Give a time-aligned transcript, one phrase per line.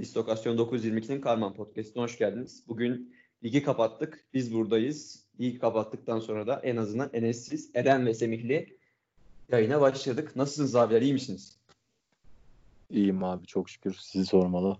[0.00, 2.64] Distokasyon 922'nin Karman Podcast'ine hoş geldiniz.
[2.68, 3.14] Bugün
[3.44, 4.24] ligi kapattık.
[4.34, 5.26] Biz buradayız.
[5.40, 8.78] Ligi kapattıktan sonra da en azından Enes'siz Eren ve Semihli
[9.48, 10.36] yayına başladık.
[10.36, 11.02] Nasılsınız abiler?
[11.02, 11.58] İyi misiniz?
[12.90, 13.94] İyiyim abi çok şükür.
[13.94, 14.78] Sizi sormalı.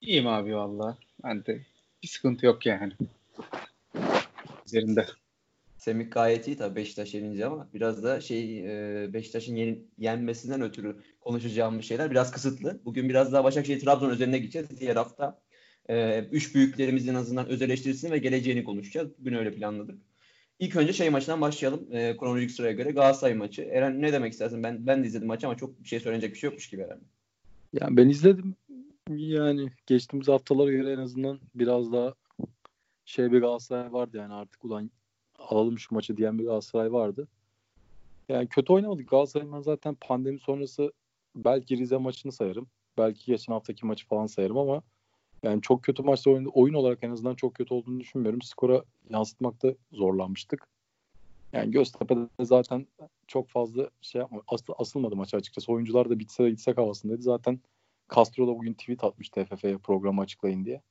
[0.00, 0.98] İyiyim abi valla.
[1.24, 1.66] Ben de
[2.02, 2.92] bir sıkıntı yok yani.
[4.66, 5.06] Üzerinde.
[5.86, 8.58] Semih gayet iyi tabii Beşiktaş yenince ama biraz da şey
[9.04, 12.80] e, Beşiktaş'ın yenmesinden ötürü konuşacağım bir şeyler biraz kısıtlı.
[12.84, 14.80] Bugün biraz daha Başakşehir Trabzon üzerine gideceğiz.
[14.80, 15.40] Diğer hafta
[15.88, 17.60] e, üç büyüklerimizin en azından öz
[18.10, 19.08] ve geleceğini konuşacağız.
[19.18, 19.98] Bugün öyle planladık.
[20.58, 21.86] İlk önce şey maçından başlayalım.
[21.92, 23.62] E, kronolojik sıraya göre Galatasaray maçı.
[23.62, 24.62] Eren ne demek istersin?
[24.62, 27.00] Ben ben de izledim maçı ama çok bir şey söylenecek bir şey yokmuş gibi Eren.
[27.72, 28.54] Yani ben izledim.
[29.10, 32.14] Yani geçtiğimiz haftalara göre en azından biraz daha
[33.04, 34.90] şey bir Galatasaray vardı yani artık ulan
[35.46, 37.28] alalım şu maçı diyen bir Galatasaray vardı.
[38.28, 39.08] Yani kötü oynamadık.
[39.08, 40.92] Galatasaray'ın ben zaten pandemi sonrası
[41.36, 42.66] belki Rize maçını sayarım.
[42.98, 44.82] Belki geçen haftaki maçı falan sayarım ama
[45.42, 46.50] yani çok kötü maçta oynadı.
[46.54, 48.42] Oyun olarak en azından çok kötü olduğunu düşünmüyorum.
[48.42, 50.68] Skora yansıtmakta zorlanmıştık.
[51.52, 52.86] Yani Göztepe'de zaten
[53.26, 55.72] çok fazla şey yapma, asıl, asılmadı maçı açıkçası.
[55.72, 57.22] Oyuncular da bitse de gitsek havasındaydı.
[57.22, 57.60] Zaten
[58.14, 60.82] Castro da bugün tweet atmış TFF'ye programı açıklayın diye.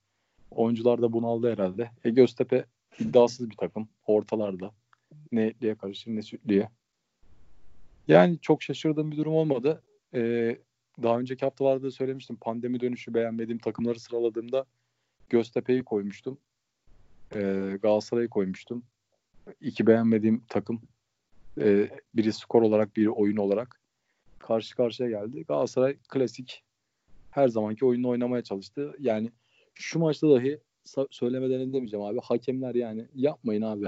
[0.52, 1.92] Oyuncular da bunaldı herhalde.
[2.04, 2.66] E Göztepe
[3.00, 3.90] iddiasız bir takım.
[4.06, 4.72] Ortalarda.
[5.32, 6.70] Ne etliye karışır ne sütlüye.
[8.08, 9.84] Yani çok şaşırdığım bir durum olmadı.
[10.14, 10.58] Ee,
[11.04, 12.36] daha önceki haftalarda da söylemiştim.
[12.42, 14.66] Pandemi dönüşü beğenmediğim takımları sıraladığımda
[15.30, 16.38] Göztepe'yi koymuştum.
[17.36, 18.84] Ee, Galatasaray'ı koymuştum.
[19.62, 20.82] İki beğenmediğim takım.
[21.60, 23.82] Ee, biri skor olarak, biri oyun olarak
[24.40, 25.44] karşı karşıya geldi.
[25.48, 26.64] Galatasaray klasik
[27.32, 28.96] her zamanki oyunu oynamaya çalıştı.
[29.00, 29.32] Yani
[29.74, 30.60] şu maçta dahi
[31.10, 32.20] söylemeden demeyeceğim abi.
[32.24, 33.86] Hakemler yani yapmayın abi.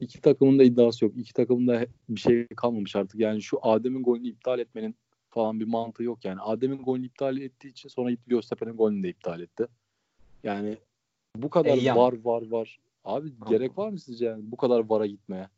[0.00, 1.16] İki takımın da iddiası yok.
[1.16, 3.20] İki takımın da bir şey kalmamış artık.
[3.20, 4.96] Yani şu Adem'in golünü iptal etmenin
[5.30, 6.40] falan bir mantığı yok yani.
[6.40, 9.66] Adem'in golünü iptal ettiği için sonra gitti Göztepe'nin golünü de iptal etti.
[10.42, 10.78] Yani
[11.36, 11.96] bu kadar Eyyam.
[11.96, 12.78] var var var.
[13.04, 15.48] Abi gerek var mı sizce yani bu kadar vara gitmeye?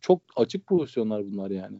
[0.00, 1.76] Çok açık pozisyonlar bunlar yani.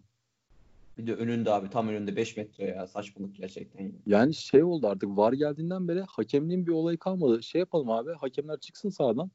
[0.98, 3.92] Bir de önünde abi tam önünde 5 metre ya saçmalık gerçekten.
[4.06, 7.42] Yani şey oldu artık var geldiğinden beri hakemliğin bir olayı kalmadı.
[7.42, 9.30] Şey yapalım abi hakemler çıksın sağdan.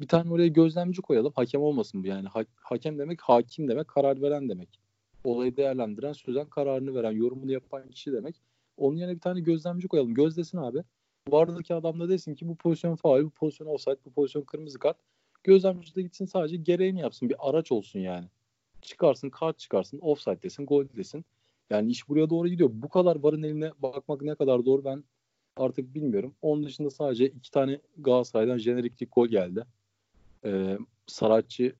[0.00, 1.32] Bir tane oraya gözlemci koyalım.
[1.36, 2.28] Hakem olmasın bu yani.
[2.28, 4.68] Ha- hakem demek hakim demek karar veren demek.
[5.24, 8.42] Olayı değerlendiren, sözen kararını veren, yorumunu yapan kişi demek.
[8.76, 10.14] Onun yerine bir tane gözlemci koyalım.
[10.14, 10.82] Gözlesin abi.
[11.28, 14.96] Vardaki adam da desin ki bu pozisyon faal, bu pozisyon offside, bu pozisyon kırmızı kart.
[15.44, 17.28] Gözlemci de gitsin sadece gereğini yapsın.
[17.28, 18.28] Bir araç olsun yani
[18.82, 21.24] çıkarsın, kart çıkarsın, offside desin, gol desin.
[21.70, 22.70] Yani iş buraya doğru gidiyor.
[22.72, 25.04] Bu kadar varın eline bakmak ne kadar doğru ben
[25.56, 26.34] artık bilmiyorum.
[26.42, 29.64] Onun dışında sadece iki tane Galatasaray'dan jeneriklik gol geldi.
[30.44, 31.74] Ee, Saratçı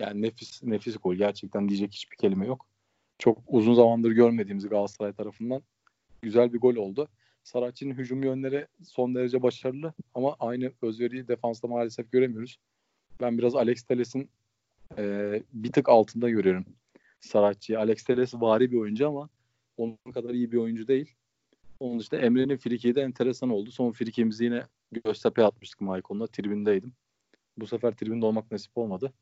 [0.00, 1.14] yani nefis nefis gol.
[1.14, 2.66] Gerçekten diyecek hiçbir kelime yok.
[3.18, 5.62] Çok uzun zamandır görmediğimiz Galatasaray tarafından
[6.22, 7.08] güzel bir gol oldu.
[7.44, 12.58] Saratçı'nın hücum yönleri son derece başarılı ama aynı özveriyi defansta maalesef göremiyoruz.
[13.20, 14.30] Ben biraz Alex Teles'in
[14.98, 16.64] e, bir tık altında görüyorum
[17.20, 17.78] Saratçı'yı.
[17.78, 19.28] Alex Teres vari bir oyuncu ama
[19.76, 21.14] onun kadar iyi bir oyuncu değil.
[21.80, 23.70] Onun dışında Emre'nin frikiği de enteresan oldu.
[23.70, 24.62] Son frikimizi yine
[25.04, 26.26] Göztepe'ye atmıştık Maykon'la.
[26.26, 26.92] Tribündeydim.
[27.56, 29.12] Bu sefer tribünde olmak nasip olmadı.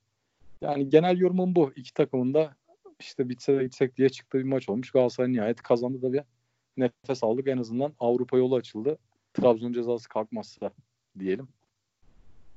[0.61, 1.73] Yani genel yorumum bu.
[1.77, 2.57] İki takımın da
[3.01, 4.91] işte bitse de gitsek diye çıktığı bir maç olmuş.
[4.91, 6.23] Galatasaray nihayet kazandı da bir
[6.77, 7.49] nefes aldık.
[7.49, 8.99] En azından Avrupa yolu açıldı.
[9.35, 10.71] Trabzon cezası kalkmazsa
[11.19, 11.49] diyelim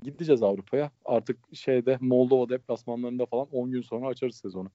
[0.03, 0.91] gideceğiz Avrupa'ya.
[1.05, 4.69] Artık şeyde Moldova deplasmanlarında falan 10 gün sonra açarız sezonu.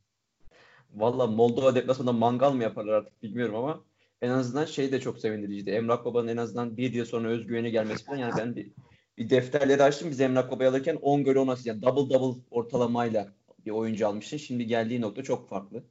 [0.94, 3.84] Valla Moldova deplasmanında mangal mı yaparlar artık bilmiyorum ama
[4.22, 5.70] en azından şey de çok sevindiriciydi.
[5.70, 8.18] Emrah Baba'nın en azından bir yıl sonra özgüveni gelmesi falan.
[8.18, 8.70] Yani ben bir,
[9.18, 10.10] bir defterleri açtım.
[10.10, 11.66] Biz Emrah Baba'yı alırken 10 gol 10 asist.
[11.66, 13.32] Yani double double ortalamayla
[13.66, 14.38] bir oyuncu almıştı.
[14.38, 15.84] Şimdi geldiği nokta çok farklı.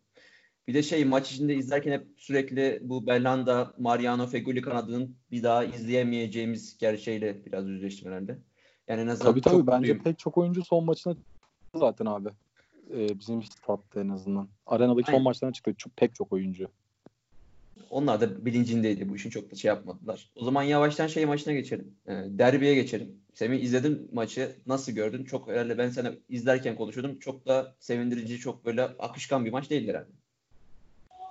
[0.68, 5.64] Bir de şey maç içinde izlerken hep sürekli bu Belhanda, Mariano Feguli kanadının bir daha
[5.64, 8.38] izleyemeyeceğimiz gerçeğiyle biraz yüzleştim herhalde.
[8.88, 10.03] Yani en azından tabii tabii bence büyük.
[10.03, 11.16] pek çok oyuncu son maçına
[11.75, 12.30] zaten abi.
[12.94, 14.48] Ee, bizim statta en azından.
[14.68, 15.18] Arenadaki Aynen.
[15.18, 16.68] son maçlarına çıktı çok, pek çok oyuncu.
[17.90, 20.30] Onlar da bilincindeydi bu işin çok da şey yapmadılar.
[20.36, 21.95] O zaman yavaştan şey maçına geçelim.
[22.07, 23.16] E, derbiye geçelim.
[23.34, 24.56] Semih izledin maçı.
[24.68, 25.24] Nasıl gördün?
[25.24, 27.19] Çok herhalde ben sana izlerken konuşuyordum.
[27.19, 30.10] Çok da sevindirici, çok böyle akışkan bir maç değildi herhalde.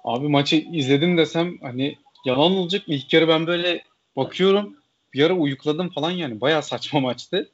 [0.04, 2.94] Abi maçı izledim desem hani yalan olacak mı?
[2.94, 3.82] İlk kere ben böyle
[4.16, 4.76] bakıyorum
[5.16, 6.40] bir uyukladım falan yani.
[6.40, 7.50] Bayağı saçma maçtı.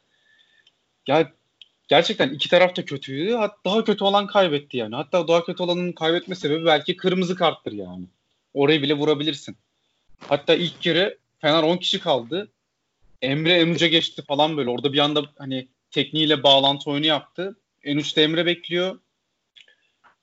[1.07, 1.33] Ya
[1.89, 3.33] gerçekten iki taraf da kötüydü.
[3.35, 4.95] Hatta daha kötü olan kaybetti yani.
[4.95, 8.05] Hatta daha kötü olanın kaybetme sebebi belki kırmızı karttır yani.
[8.55, 9.57] Orayı bile vurabilirsin.
[10.29, 12.49] Hatta ilk kere Fener 10 kişi kaldı.
[13.23, 14.71] Emre Enuç'a geçti falan böyle.
[14.71, 17.57] Orada bir anda hani tekniğiyle bağlantı oyunu yaptı.
[17.83, 18.99] Enuç de Emre bekliyor.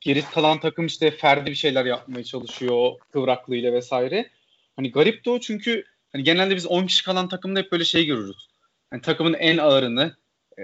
[0.02, 4.30] Geri kalan takım işte Ferdi bir şeyler yapmaya çalışıyor kıvraklığıyla vesaire.
[4.76, 8.48] Hani garip o çünkü hani genelde biz 10 kişi kalan takımda hep böyle şey görürüz.
[8.94, 10.16] Yani takımın en ağırını
[10.58, 10.64] e,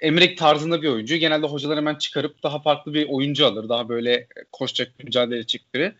[0.00, 1.16] Emrek tarzında bir oyuncu.
[1.16, 3.68] Genelde hocalar hemen çıkarıp daha farklı bir oyuncu alır.
[3.68, 5.94] Daha böyle koşacak, mücadele edecek biri.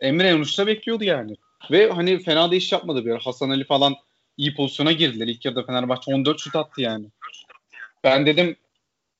[0.00, 1.36] Emre Yanuş'ta bekliyordu yani.
[1.70, 3.18] Ve hani fena da iş yapmadı bir ara.
[3.18, 3.94] Hasan Ali falan
[4.36, 5.26] iyi pozisyona girdiler.
[5.26, 7.06] İlk yarıda Fenerbahçe 14 şut attı yani.
[8.04, 8.56] Ben dedim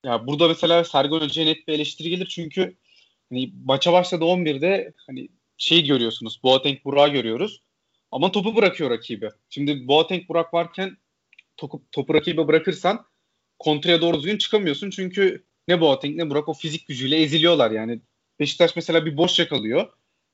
[0.04, 2.76] ya burada mesela Sergen Hoca'ya net bir eleştiri gelir çünkü
[3.30, 5.28] hani maça başladı 11'de hani
[5.58, 6.40] şey görüyorsunuz.
[6.42, 7.60] Boateng Burak'ı görüyoruz.
[8.14, 9.28] Ama topu bırakıyor rakibi.
[9.50, 10.96] Şimdi Boateng Burak varken
[11.56, 13.06] topu, topu rakibe bırakırsan
[13.58, 14.90] kontraya doğru düzgün çıkamıyorsun.
[14.90, 18.00] Çünkü ne Boateng ne Burak o fizik gücüyle eziliyorlar yani.
[18.40, 19.92] Beşiktaş mesela bir boş yakalıyor.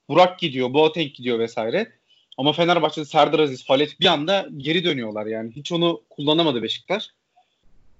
[0.08, 1.92] Burak gidiyor, Boateng gidiyor vesaire.
[2.38, 5.52] Ama Fenerbahçe'de Serdar Aziz, Falet bir anda geri dönüyorlar yani.
[5.56, 7.10] Hiç onu kullanamadı Beşiktaş.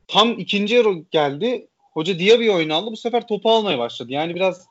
[0.09, 1.69] Tam ikinci yarı geldi.
[1.93, 2.91] Hoca Diaby oyunu aldı.
[2.93, 4.13] Bu sefer topu almaya başladı.
[4.13, 4.67] Yani biraz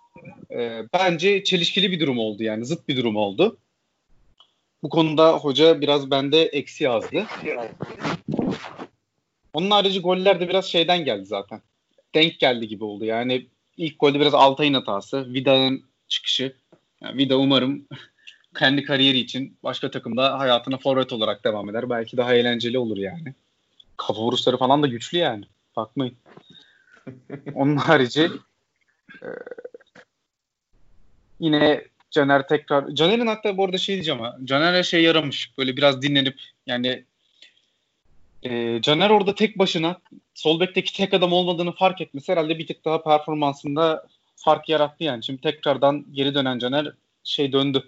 [0.52, 2.66] e, bence çelişkili bir durum oldu yani.
[2.66, 3.58] Zıt bir durum oldu.
[4.84, 7.26] Bu konuda hoca biraz bende eksi yazdı.
[9.54, 11.62] Onun harici goller de biraz şeyden geldi zaten.
[12.16, 13.06] Denk geldi gibi oldu.
[13.06, 13.48] Yani
[13.78, 15.34] ilk golde biraz Altay'ın hatası.
[15.34, 16.56] Vida'nın çıkışı.
[17.02, 17.88] Yani Vida umarım
[18.60, 21.90] kendi kariyeri için başka takımda hayatına forvet olarak devam eder.
[21.90, 23.34] Belki daha eğlenceli olur yani.
[23.98, 25.46] Kafa vuruşları falan da güçlü yani.
[25.76, 26.16] Bakmayın.
[27.54, 28.30] Onun harici
[29.24, 29.28] e,
[31.40, 34.38] yine Caner tekrar Caner'in hatta bu arada şey diyeceğim ha.
[34.44, 35.52] Caner'e şey yaramış.
[35.58, 37.06] Böyle biraz dinlenip yani
[38.44, 40.02] e, Caner orada tek başına
[40.34, 45.24] sol bekteki tek adam olmadığını fark etmesi herhalde bir tık daha performansında fark yarattı yani.
[45.24, 47.84] Şimdi tekrardan geri dönen Caner şey döndü.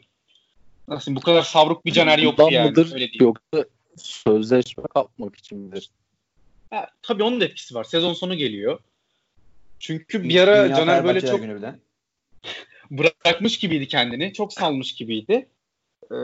[0.88, 2.69] Nasıl bu kadar savruk bir Caner yoktu yani.
[2.69, 3.65] Mıdır, öyle Yoksa
[3.97, 5.89] sözleşme kapmak için midir?
[6.69, 7.83] Ha, tabii onun da etkisi var.
[7.83, 8.79] Sezon sonu geliyor.
[9.79, 11.41] Çünkü bir ara Dünya Caner böyle çok
[12.92, 14.34] bırakmış gibiydi kendini.
[14.34, 15.48] Çok salmış gibiydi.
[16.12, 16.16] Ee,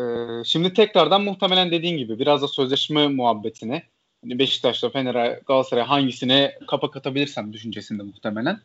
[0.46, 3.84] şimdi tekrardan muhtemelen dediğin gibi biraz da sözleşme muhabbetine
[4.22, 8.60] hani Beşiktaş'ta Fener'e Galatasaray hangisine kapak atabilirsem düşüncesinde muhtemelen.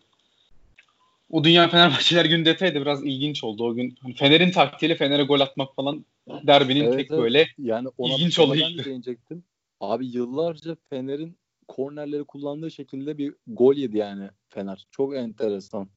[1.31, 3.65] O Dünya Fenerbahçeler günü detayı da biraz ilginç oldu.
[3.65, 7.21] O gün hani Fener'in taktiğiyle Fener'e gol atmak falan derbinin evet, tek evet.
[7.21, 8.85] böyle yani ona ilginç olayıydı.
[8.85, 9.45] Değinecektim.
[9.81, 11.37] Abi yıllarca Fener'in
[11.69, 14.87] kornerleri kullandığı şekilde bir gol yedi yani Fener.
[14.91, 15.89] Çok enteresan.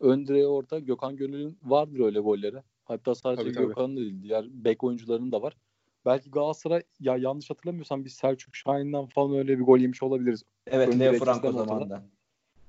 [0.00, 2.56] Ön direğe orta Gökhan Gönül'ün vardır öyle golleri.
[2.84, 4.04] Hatta sadece Gökhan'ın tabii.
[4.04, 5.56] değil diğer bek oyuncularının da var.
[6.06, 10.42] Belki Galatasaray ya yanlış hatırlamıyorsam bir Selçuk Şahin'den falan öyle bir gol yemiş olabiliriz.
[10.66, 12.02] Evet Leo Franco zamanında.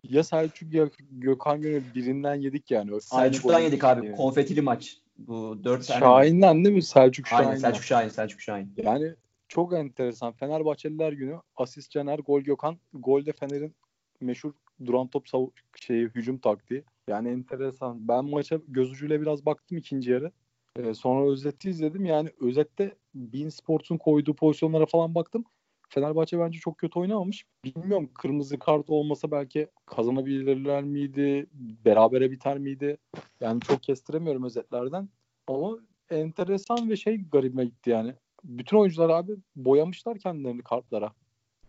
[0.03, 3.01] Ya Selçuk ya Gökhan Gönül birinden yedik yani.
[3.01, 4.05] Selçuk'tan yedik abi.
[4.05, 4.17] Yani.
[4.17, 4.97] Konfetili maç.
[5.17, 5.99] Bu dört tane.
[5.99, 6.83] Şahin'den değil mi?
[6.83, 7.47] Selçuk Şahin.
[7.47, 8.09] Aynen Selçuk Şahin.
[8.09, 8.73] Selçuk Şahin.
[8.77, 9.13] Yani
[9.47, 10.33] çok enteresan.
[10.33, 12.77] Fenerbahçeliler günü asist Caner, gol Gökhan.
[12.93, 13.75] Golde Fener'in
[14.21, 14.53] meşhur
[14.85, 16.83] duran top sav- şeyi hücum taktiği.
[17.09, 18.07] Yani enteresan.
[18.07, 20.31] Ben maça göz ucuyla biraz baktım ikinci yarı.
[20.75, 22.05] Ee, sonra özeti izledim.
[22.05, 25.43] Yani özette Bein Sports'un koyduğu pozisyonlara falan baktım.
[25.89, 27.45] Fenerbahçe bence çok kötü oynamamış.
[27.65, 31.47] Bilmiyorum kırmızı kart olmasa belki kazanabilirler miydi?
[31.85, 32.97] Berabere biter miydi?
[33.41, 35.09] Yani çok kestiremiyorum özetlerden.
[35.47, 35.77] Ama
[36.09, 38.13] enteresan ve şey garibime gitti yani.
[38.43, 41.13] Bütün oyuncular abi boyamışlar kendilerini kartlara.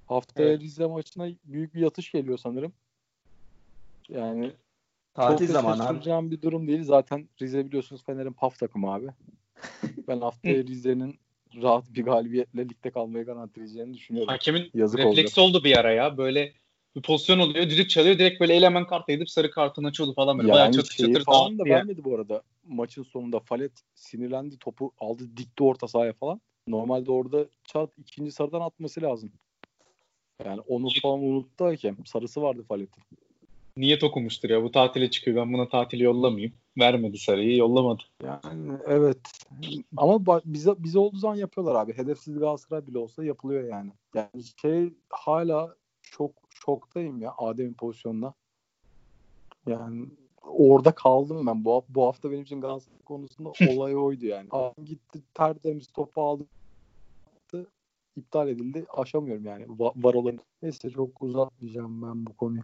[0.06, 0.60] Haftaya evet.
[0.60, 2.72] Rize maçına büyük bir yatış geliyor sanırım.
[4.08, 4.52] Yani
[5.14, 6.30] Tatil çok zamanı abi.
[6.30, 6.82] bir durum değil.
[6.82, 9.06] Zaten Rize biliyorsunuz Fener'in paf takımı abi.
[10.08, 11.18] ben haftaya Rize'nin
[11.62, 14.28] rahat bir galibiyetle ligde kalmayı garantileyeceğini düşünüyorum.
[14.28, 15.56] Hakemin Yazık refleksi oldu.
[15.56, 16.16] oldu bir ara ya.
[16.16, 16.52] Böyle
[16.96, 17.70] bir pozisyon oluyor.
[17.70, 18.18] Düdük çalıyor.
[18.18, 20.38] Direkt böyle elemen kart edip sarı kartını açıyordu falan.
[20.38, 20.48] Böyle.
[20.48, 22.42] Yani Bayağı çatır çatır falan da vermedi bu arada.
[22.68, 24.58] Maçın sonunda Falet sinirlendi.
[24.58, 26.40] Topu aldı dikti orta sahaya falan.
[26.66, 29.32] Normalde orada çat ikinci sarıdan atması lazım.
[30.44, 31.96] Yani onu falan unuttu hakem.
[32.06, 33.02] Sarısı vardı Falet'in
[33.80, 36.52] niyet okumuştur ya bu tatile çıkıyor ben buna tatili yollamayayım.
[36.78, 38.02] Vermedi sarıyı yollamadı.
[38.24, 39.18] Yani evet
[39.96, 41.96] ama bize, bize olduğu zaman yapıyorlar abi.
[41.96, 43.92] Hedefsiz Galatasaray bile olsa yapılıyor yani.
[44.14, 44.28] Yani
[44.62, 48.34] şey hala çok şoktayım ya Adem'in pozisyonuna.
[49.66, 50.06] Yani
[50.42, 51.64] orada kaldım ben.
[51.64, 54.48] Bu, bu hafta benim için Galatasaray konusunda olay oydu yani.
[54.50, 56.46] Adam gitti tertemiz topu aldı
[58.16, 58.86] iptal edildi.
[58.96, 59.66] Aşamıyorum yani.
[59.78, 60.38] Var olan.
[60.62, 62.62] Neyse çok uzatmayacağım ben bu konuyu.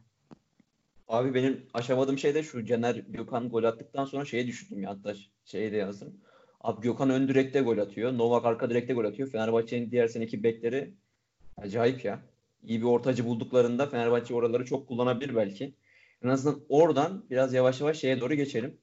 [1.09, 2.67] Abi benim aşamadığım şey de şu.
[2.67, 6.21] Caner Gökhan gol attıktan sonra şeye düşündüm ya hatta şeye de yazdım.
[6.61, 8.19] Abi Gökhan ön direkte gol atıyor.
[8.19, 9.31] Novak arka direkte gol atıyor.
[9.31, 10.95] Fenerbahçe'nin diğer seneki bekleri
[11.57, 12.23] acayip ya.
[12.63, 15.75] İyi bir ortacı bulduklarında Fenerbahçe oraları çok kullanabilir belki.
[16.25, 18.79] En azından oradan biraz yavaş yavaş şeye doğru geçelim.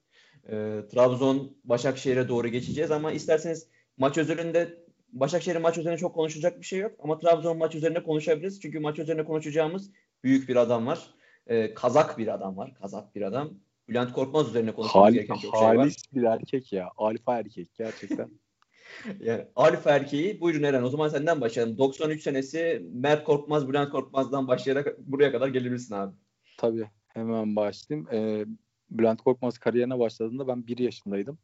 [0.47, 6.65] Ee, Trabzon Başakşehir'e doğru geçeceğiz ama isterseniz maç özelinde Başakşehir maç üzerine çok konuşacak bir
[6.65, 8.61] şey yok ama Trabzon maç üzerine konuşabiliriz.
[8.61, 9.91] Çünkü maç üzerine konuşacağımız
[10.23, 11.13] büyük bir adam var
[11.47, 12.73] e, kazak bir adam var.
[12.81, 13.49] Kazak bir adam.
[13.89, 15.77] Bülent Korkmaz üzerine konuşmamız Hal, gereken çok şey var.
[15.77, 16.89] Halis bir erkek ya.
[16.97, 18.29] Alfa erkek gerçekten.
[19.19, 21.77] yani alfa erkeği buyurun Eren o zaman senden başlayalım.
[21.77, 26.15] 93 senesi Mert Korkmaz, Bülent Korkmaz'dan başlayarak buraya kadar gelebilirsin abi.
[26.57, 28.07] Tabii hemen başlayayım.
[28.11, 28.45] Ee,
[28.91, 31.37] Bülent Korkmaz kariyerine başladığında ben 1 yaşındaydım.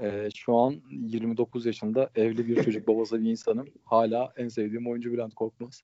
[0.00, 3.68] Ee, şu an 29 yaşında evli bir çocuk babası bir insanım.
[3.84, 5.82] Hala en sevdiğim oyuncu Bülent Korkmaz.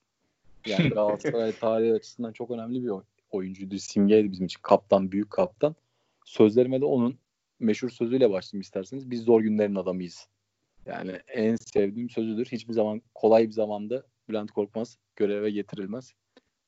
[0.66, 2.88] Yani Galatasaray tarihi açısından çok önemli bir
[3.32, 3.78] oyuncuydu.
[3.78, 4.60] Simgeydi bizim için.
[4.62, 5.74] Kaptan, büyük kaptan.
[6.24, 7.18] Sözlerime de onun
[7.60, 9.10] meşhur sözüyle başlayayım isterseniz.
[9.10, 10.28] Biz zor günlerin adamıyız.
[10.86, 12.46] Yani en sevdiğim sözüdür.
[12.46, 16.14] Hiçbir zaman kolay bir zamanda Bülent Korkmaz göreve getirilmez.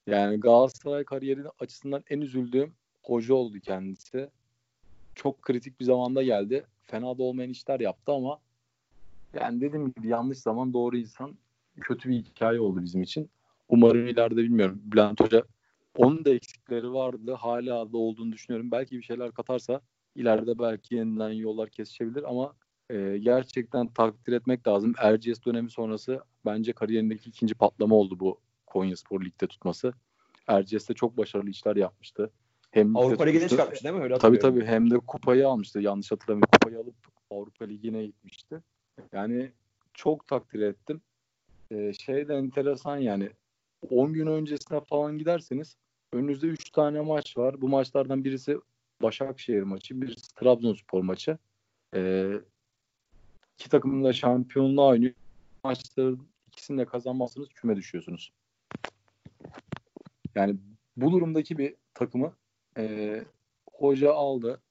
[0.06, 4.28] Yani Galatasaray kariyeri açısından en üzüldüğüm hoca oldu kendisi.
[5.14, 6.66] Çok kritik bir zamanda geldi.
[6.86, 8.40] Fena da olmayan işler yaptı ama
[9.34, 11.36] yani dediğim gibi yanlış zaman doğru insan
[11.80, 13.30] kötü bir hikaye oldu bizim için.
[13.68, 14.82] Umarım ileride bilmiyorum.
[14.84, 15.44] Bülent Hoca
[15.96, 17.32] onun da eksikleri vardı.
[17.32, 18.70] Hala da olduğunu düşünüyorum.
[18.70, 19.80] Belki bir şeyler katarsa
[20.14, 22.54] ileride belki yeniden yollar kesişebilir ama
[22.90, 24.94] e, gerçekten takdir etmek lazım.
[24.98, 29.92] Erciyes dönemi sonrası bence kariyerindeki ikinci patlama oldu bu Konya Spor Lig'de tutması.
[30.46, 32.30] Erciyes'te çok başarılı işler yapmıştı.
[32.70, 34.02] Hem Avrupa Ligi'ne çıkartmış değil mi?
[34.02, 35.80] Öyle tabii tabii hem de kupayı almıştı.
[35.80, 36.50] Yanlış hatırlamıyorum.
[36.52, 36.94] Kupayı alıp
[37.30, 38.62] Avrupa Ligi'ne gitmişti.
[39.12, 39.52] Yani
[39.94, 41.00] çok takdir ettim.
[41.70, 43.30] Ee, şey de enteresan yani
[43.90, 45.76] 10 gün öncesine falan giderseniz
[46.14, 47.60] önünüzde 3 tane maç var.
[47.60, 48.58] Bu maçlardan birisi
[49.02, 51.38] Başakşehir maçı, birisi Trabzonspor maçı.
[51.94, 52.32] Ee,
[53.58, 55.14] iki takımın da şampiyonluğa oynuyor.
[55.64, 58.32] Maçların ikisini de kazanmazsanız küme düşüyorsunuz.
[60.34, 60.56] Yani
[60.96, 62.32] bu durumdaki bir takımı
[62.78, 63.24] e,
[63.72, 64.62] hoca aldı.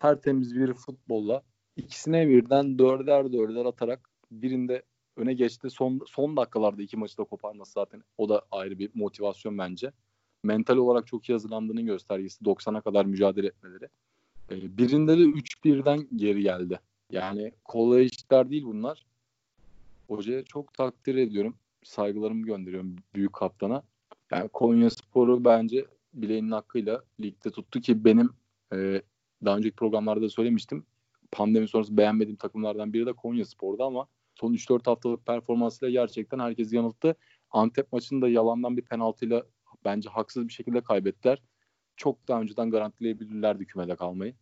[0.00, 1.42] Tertemiz bir futbolla
[1.76, 4.82] ikisine birden dörder dörder atarak birinde
[5.16, 5.70] öne geçti.
[5.70, 9.92] Son son dakikalarda iki maçı da koparması zaten o da ayrı bir motivasyon bence.
[10.42, 13.88] Mental olarak çok iyi hazırlandığının göstergesi 90'a kadar mücadele etmeleri.
[14.50, 16.80] E, birinde de 3-1'den geri geldi.
[17.10, 19.06] Yani kolay işler değil bunlar.
[20.08, 21.54] Hocaya çok takdir ediyorum.
[21.82, 23.82] Saygılarımı gönderiyorum büyük kaptana.
[24.32, 28.30] Yani Konya Sporu bence bileğinin hakkıyla ligde tuttu ki benim
[28.72, 29.02] e,
[29.44, 30.86] daha önceki programlarda söylemiştim.
[31.32, 36.72] Pandemi sonrası beğenmediğim takımlardan biri de Konya Spor'da ama son 3-4 haftalık performansıyla gerçekten herkes
[36.72, 37.14] yanılttı.
[37.50, 39.42] Antep maçında yalandan bir penaltıyla
[39.84, 41.42] bence haksız bir şekilde kaybettiler.
[41.96, 44.34] Çok daha önceden garantileyebilirlerdi kümede kalmayı.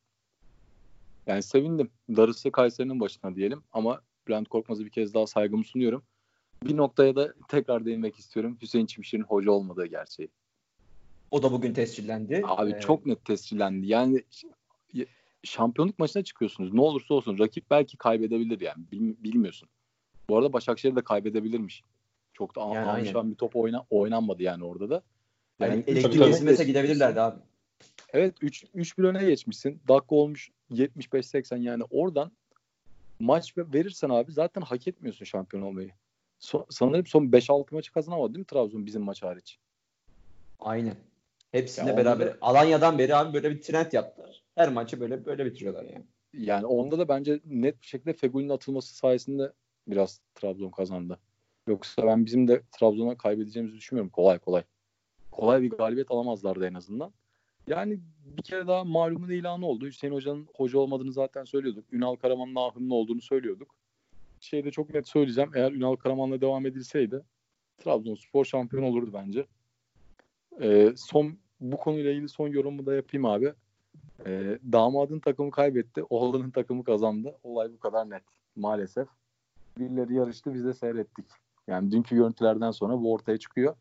[1.26, 1.90] Yani sevindim.
[2.16, 6.02] Darısı Kayseri'nin başına diyelim ama Bülent Korkmaz'a bir kez daha saygımı sunuyorum.
[6.64, 8.59] Bir noktaya da tekrar değinmek istiyorum.
[8.62, 10.28] Hüseyin Çimşir'in hoca olmadığı gerçeği.
[11.30, 12.42] O da bugün tescillendi.
[12.44, 12.80] Abi ee...
[12.80, 13.87] çok net tescillendi.
[13.87, 14.25] Yani
[15.44, 16.73] şampiyonluk maçına çıkıyorsunuz.
[16.73, 18.85] Ne olursa olsun rakip belki kaybedebilir yani.
[18.92, 19.68] bilmiyorsun.
[20.28, 21.85] Bu arada Başakşehir de kaybedebilirmiş.
[22.32, 25.02] Çok da yani anlaşılan bir top oyna, oynanmadı yani orada da.
[25.61, 27.40] Yani, yani elektrik kesilmese gidebilirlerdi abi.
[28.12, 29.81] Evet 3 3 bir öne geçmişsin.
[29.88, 32.33] Dakika olmuş 75-80 yani oradan
[33.21, 35.90] maç verirsen abi zaten hak etmiyorsun şampiyon olmayı.
[36.38, 39.59] So, sanırım son 5-6 maçı kazanamadı değil mi Trabzon bizim maç hariç?
[40.61, 40.97] Aynen.
[41.52, 42.26] Hepsinde beraber.
[42.26, 44.43] Da, Alanya'dan beri abi böyle bir trend yaptılar.
[44.55, 46.05] Her maçı böyle böyle bitiriyorlar yani.
[46.33, 49.52] Yani onda da bence net bir şekilde Fegül'ün atılması sayesinde
[49.87, 51.19] biraz Trabzon kazandı.
[51.69, 54.62] Yoksa ben bizim de Trabzon'a kaybedeceğimizi düşünmüyorum kolay kolay.
[55.32, 57.12] Kolay bir galibiyet alamazlardı en azından.
[57.66, 58.00] Yani
[58.37, 59.87] bir kere daha malumun ilanı oldu.
[59.87, 61.92] Hüseyin Hoca'nın hoca olmadığını zaten söylüyorduk.
[61.92, 63.75] Ünal Karaman'ın ahının olduğunu söylüyorduk.
[64.40, 65.50] Şeyde çok net söyleyeceğim.
[65.54, 67.22] Eğer Ünal Karaman'la devam edilseydi
[67.78, 69.46] Trabzonspor şampiyon olurdu bence.
[70.60, 73.52] Ee, son bu konuyla ilgili son yorumu da yapayım abi.
[74.26, 76.04] Ee, damadın takımı kaybetti.
[76.10, 77.38] Oğlanın takımı kazandı.
[77.42, 78.22] Olay bu kadar net.
[78.56, 79.08] Maalesef.
[79.78, 81.26] Birileri yarıştı biz de seyrettik.
[81.66, 83.76] Yani dünkü görüntülerden sonra bu ortaya çıkıyor.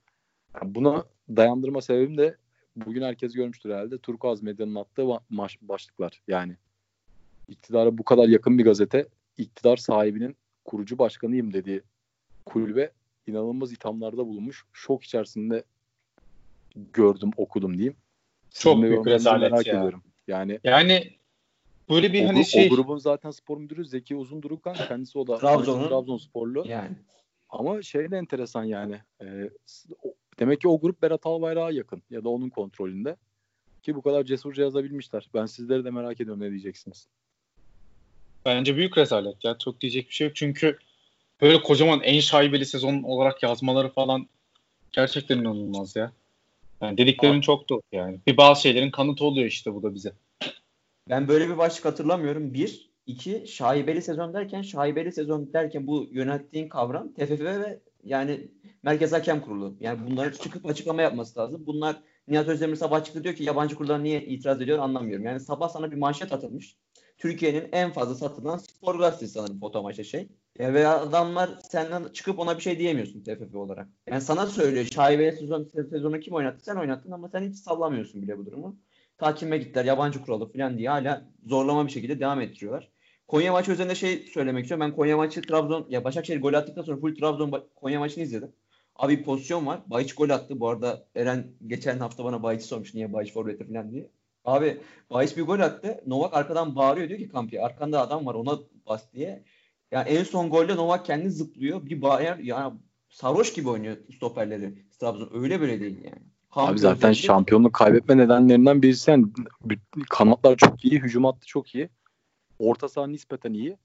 [0.55, 2.37] Yani buna dayandırma sebebim de
[2.75, 3.97] bugün herkes görmüştür herhalde.
[3.97, 6.21] Turkuaz Medya'nın attığı baş, başlıklar.
[6.27, 6.57] Yani
[7.47, 11.81] iktidara bu kadar yakın bir gazete iktidar sahibinin kurucu başkanıyım dediği
[12.45, 12.91] kulübe
[13.27, 14.65] inanılmaz ithamlarda bulunmuş.
[14.73, 15.63] Şok içerisinde
[16.93, 17.95] gördüm, okudum diyeyim.
[18.51, 19.77] Çok Sizin büyük rezalet merak ya.
[19.77, 20.03] Ediyorum.
[20.27, 21.13] Yani yani
[21.89, 25.27] böyle bir o, hani şey o grubun zaten spor müdürü Zeki Uzun Durukan kendisi o
[25.27, 26.63] da Trabzon'un Trabzonsporlu.
[26.67, 26.95] Yani
[27.49, 29.01] ama şey de enteresan yani.
[29.21, 29.49] E,
[30.39, 33.15] demek ki o grup Berat Albayrak'a yakın ya da onun kontrolünde.
[33.83, 35.29] Ki bu kadar cesurca yazabilmişler.
[35.33, 37.07] Ben sizleri de merak ediyorum ne diyeceksiniz.
[38.45, 39.57] Bence büyük rezalet ya.
[39.57, 40.35] Çok diyecek bir şey yok.
[40.35, 40.77] Çünkü
[41.41, 44.27] böyle kocaman en şaibeli sezon olarak yazmaları falan
[44.91, 46.11] gerçekten inanılmaz ya.
[46.81, 47.41] Yani dediklerin Aa.
[47.41, 48.19] çok doğru yani.
[48.27, 50.13] Bir bazı şeylerin kanıtı oluyor işte bu da bize.
[51.09, 52.53] Ben böyle bir başlık hatırlamıyorum.
[52.53, 58.51] Bir, iki, şaibeli sezon derken, şaibeli sezon derken bu yönettiğin kavram TFF ve yani
[58.83, 59.77] Merkez Hakem Kurulu.
[59.79, 61.63] Yani bunları çıkıp açıklama yapması lazım.
[61.65, 61.95] Bunlar
[62.27, 65.25] Nihat Özdemir sabah çıktı diyor ki yabancı kurullar niye itiraz ediyor anlamıyorum.
[65.25, 66.75] Yani sabah sana bir manşet atılmış.
[67.17, 70.29] Türkiye'nin en fazla satılan spor gazetesi sanırım foto maçta şey.
[70.59, 73.87] Ya ve adamlar senden çıkıp ona bir şey diyemiyorsun TFF olarak.
[74.07, 74.85] Yani sana söylüyor.
[74.85, 76.65] Şaibe sezon, sezonu kim oynattı?
[76.65, 78.79] Sen oynattın ama sen hiç sallamıyorsun bile bu durumu.
[79.17, 82.91] Takime gittiler yabancı kuralı falan diye hala zorlama bir şekilde devam ettiriyorlar.
[83.29, 84.85] Konya maçı üzerinde şey söylemek istiyorum.
[84.87, 88.51] Ben Konya maçı Trabzon ya Başakşehir gol attıktan sonra full Trabzon Konya maçını izledim.
[88.95, 89.79] Abi pozisyon var.
[89.87, 90.59] Bayiç gol attı.
[90.59, 94.09] Bu arada Eren geçen hafta bana Bayiç sormuş niye Bayiç forveti falan diye.
[94.45, 94.77] Abi
[95.09, 96.01] Bayiç bir gol attı.
[96.07, 99.43] Novak arkadan bağırıyor diyor ki Kampi arkanda adam var ona bas diye.
[99.91, 101.85] Ya en son golde Novak kendi zıplıyor.
[101.85, 102.73] Bir bağır ya
[103.09, 104.73] sarhoş gibi oynuyor stoperleri.
[104.99, 106.21] Trabzon öyle böyle değil yani.
[106.53, 109.25] Kampi Abi zaten şampiyonluk kaybetme nedenlerinden birisi yani
[110.09, 111.89] kanatlar çok iyi, hücum hattı çok iyi.
[112.59, 113.77] Orta saha nispeten iyi.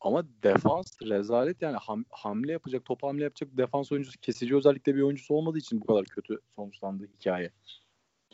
[0.00, 5.02] Ama defans rezalet yani ham, hamle yapacak, top hamle yapacak defans oyuncusu kesici özellikle bir
[5.02, 7.50] oyuncusu olmadığı için bu kadar kötü sonuçlandı hikaye.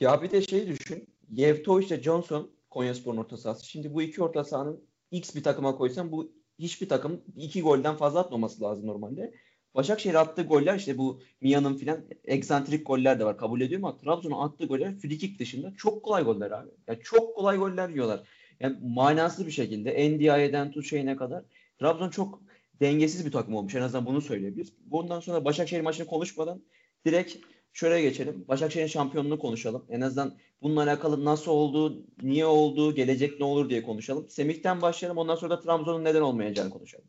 [0.00, 1.08] Ya bir de şey düşün.
[1.30, 3.66] Yevtovic ile Johnson Konyaspor'un orta sahası.
[3.66, 4.80] Şimdi bu iki orta sahanın
[5.10, 9.34] X bir takıma koysan bu hiçbir takım iki golden fazla atmaması lazım normalde.
[9.74, 14.40] Başakşehir attığı goller işte bu Mia'nın filan eksantrik goller de var kabul ediyorum ama Trabzon'un
[14.40, 16.70] attığı goller frikik dışında çok kolay goller abi.
[16.86, 18.28] Ya çok kolay goller yiyorlar.
[18.60, 21.44] Yani manasız bir şekilde NDI'den tut şeyine kadar
[21.80, 22.42] Trabzon çok
[22.80, 23.74] dengesiz bir takım olmuş.
[23.74, 24.72] En azından bunu söyleyebiliriz.
[24.86, 26.62] Bundan sonra Başakşehir maçını konuşmadan
[27.06, 27.36] direkt
[27.72, 28.44] şuraya geçelim.
[28.48, 29.84] Başakşehir'in şampiyonluğunu konuşalım.
[29.90, 34.28] En azından bununla alakalı nasıl oldu, niye oldu, gelecek ne olur diye konuşalım.
[34.28, 35.18] Semih'ten başlayalım.
[35.18, 37.06] Ondan sonra da Trabzon'un neden olmayacağını konuşalım.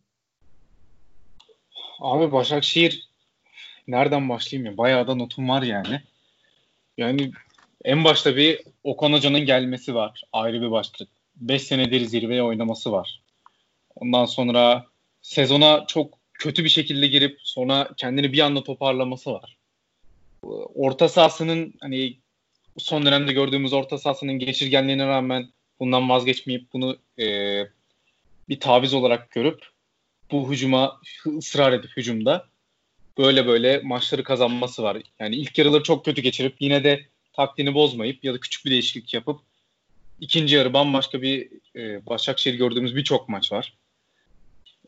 [1.99, 3.09] Abi Başakşehir
[3.87, 4.77] nereden başlayayım ya?
[4.77, 6.01] Bayağı da notum var yani.
[6.97, 7.31] Yani
[7.85, 10.23] en başta bir Okan Hoca'nın gelmesi var.
[10.33, 11.09] Ayrı bir başlık.
[11.39, 13.21] 5 senedir zirveye oynaması var.
[13.95, 14.85] Ondan sonra
[15.21, 19.57] sezona çok kötü bir şekilde girip sonra kendini bir anda toparlaması var.
[20.75, 22.17] Orta sahasının hani
[22.77, 27.25] son dönemde gördüğümüz orta sahasının geçirgenliğine rağmen bundan vazgeçmeyip bunu e,
[28.49, 29.67] bir taviz olarak görüp
[30.31, 31.01] bu hücuma
[31.37, 32.45] ısrar edip hücumda
[33.17, 34.97] böyle böyle maçları kazanması var.
[35.19, 39.13] Yani ilk yarıları çok kötü geçirip yine de taktiğini bozmayıp ya da küçük bir değişiklik
[39.13, 39.41] yapıp
[40.21, 43.77] ikinci yarı bambaşka bir e, Başakşehir gördüğümüz birçok maç var.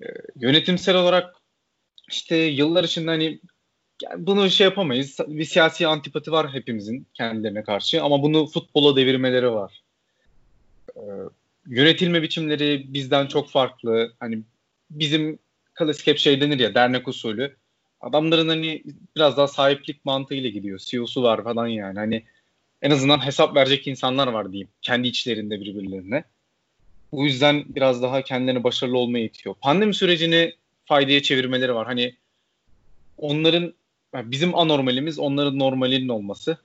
[0.02, 1.36] E, yönetimsel olarak
[2.10, 3.40] işte yıllar içinde hani
[4.02, 5.18] yani bunu şey yapamayız.
[5.28, 9.84] Bir siyasi antipati var hepimizin kendilerine karşı ama bunu futbola devirmeleri var.
[10.96, 11.02] E,
[11.68, 14.14] yönetilme biçimleri bizden çok farklı.
[14.20, 14.44] Hani
[14.90, 15.40] bizim
[15.74, 17.56] klasik hep şey denir ya dernek usulü.
[18.02, 18.84] Adamların hani
[19.16, 20.80] biraz daha sahiplik mantığıyla gidiyor.
[20.80, 22.00] CEO'su var falan yani.
[22.00, 22.24] Hani
[22.82, 24.70] en azından hesap verecek insanlar var diyeyim.
[24.82, 26.24] Kendi içlerinde birbirlerine.
[27.12, 29.56] Bu yüzden biraz daha kendilerini başarılı olmaya itiyor.
[29.62, 31.88] Pandemi sürecini faydaya çevirmeleri var.
[31.88, 32.16] Hani
[33.18, 33.74] onların
[34.14, 36.58] yani bizim anormalimiz onların normalinin olması.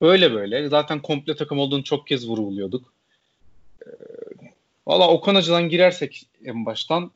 [0.00, 0.68] Böyle böyle.
[0.68, 2.92] Zaten komple takım olduğunu çok kez vurguluyorduk.
[3.86, 3.90] Ee,
[4.86, 7.10] Valla Okan Hacı'dan girersek en baştan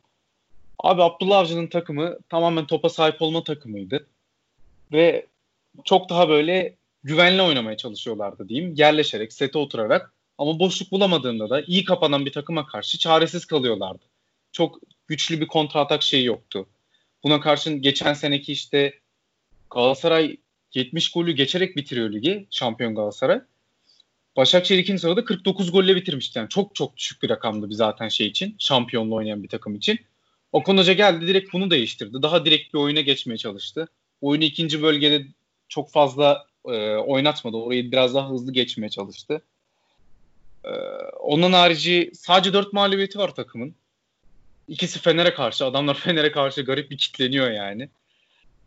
[0.79, 4.07] abi Abdullah Avcı'nın takımı tamamen topa sahip olma takımıydı.
[4.93, 5.27] Ve
[5.85, 8.75] çok daha böyle güvenli oynamaya çalışıyorlardı diyeyim.
[8.75, 14.05] Yerleşerek, sete oturarak ama boşluk bulamadığında da iyi kapanan bir takıma karşı çaresiz kalıyorlardı.
[14.53, 16.67] Çok güçlü bir kontratak şeyi yoktu.
[17.25, 18.99] Buna karşın geçen seneki işte
[19.71, 20.37] Galatasaray
[20.75, 22.47] 70 golü geçerek bitiriyor ligi.
[22.51, 23.41] Şampiyon Galatasaray.
[24.37, 26.39] Başakşehir ikinci sırada 49 golle bitirmişti.
[26.39, 28.57] Yani çok çok düşük bir rakamdı bir zaten şey için.
[28.59, 29.99] Şampiyonlu oynayan bir takım için.
[30.53, 32.23] Okan Hoca geldi direkt bunu değiştirdi.
[32.23, 33.89] Daha direkt bir oyuna geçmeye çalıştı.
[34.21, 35.27] Oyunu ikinci bölgede
[35.69, 37.57] çok fazla e, oynatmadı.
[37.57, 39.43] Orayı biraz daha hızlı geçmeye çalıştı.
[40.65, 40.71] E,
[41.21, 43.75] onun harici sadece 4 mağlubiyeti var takımın.
[44.69, 45.65] İkisi Fener'e karşı.
[45.65, 47.89] Adamlar Fener'e karşı garip bir kitleniyor yani.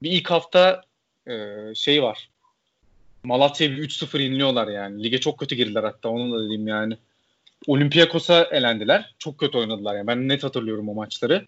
[0.03, 0.83] Bir ilk hafta
[1.27, 1.36] e,
[1.75, 2.29] şey var.
[3.23, 5.03] Malatya'ya bir 3-0 yeniliyorlar yani.
[5.03, 6.97] Lige çok kötü girdiler hatta onu da dediğim yani.
[7.67, 9.15] Olympiakos'a elendiler.
[9.19, 10.07] Çok kötü oynadılar yani.
[10.07, 11.47] Ben net hatırlıyorum o maçları.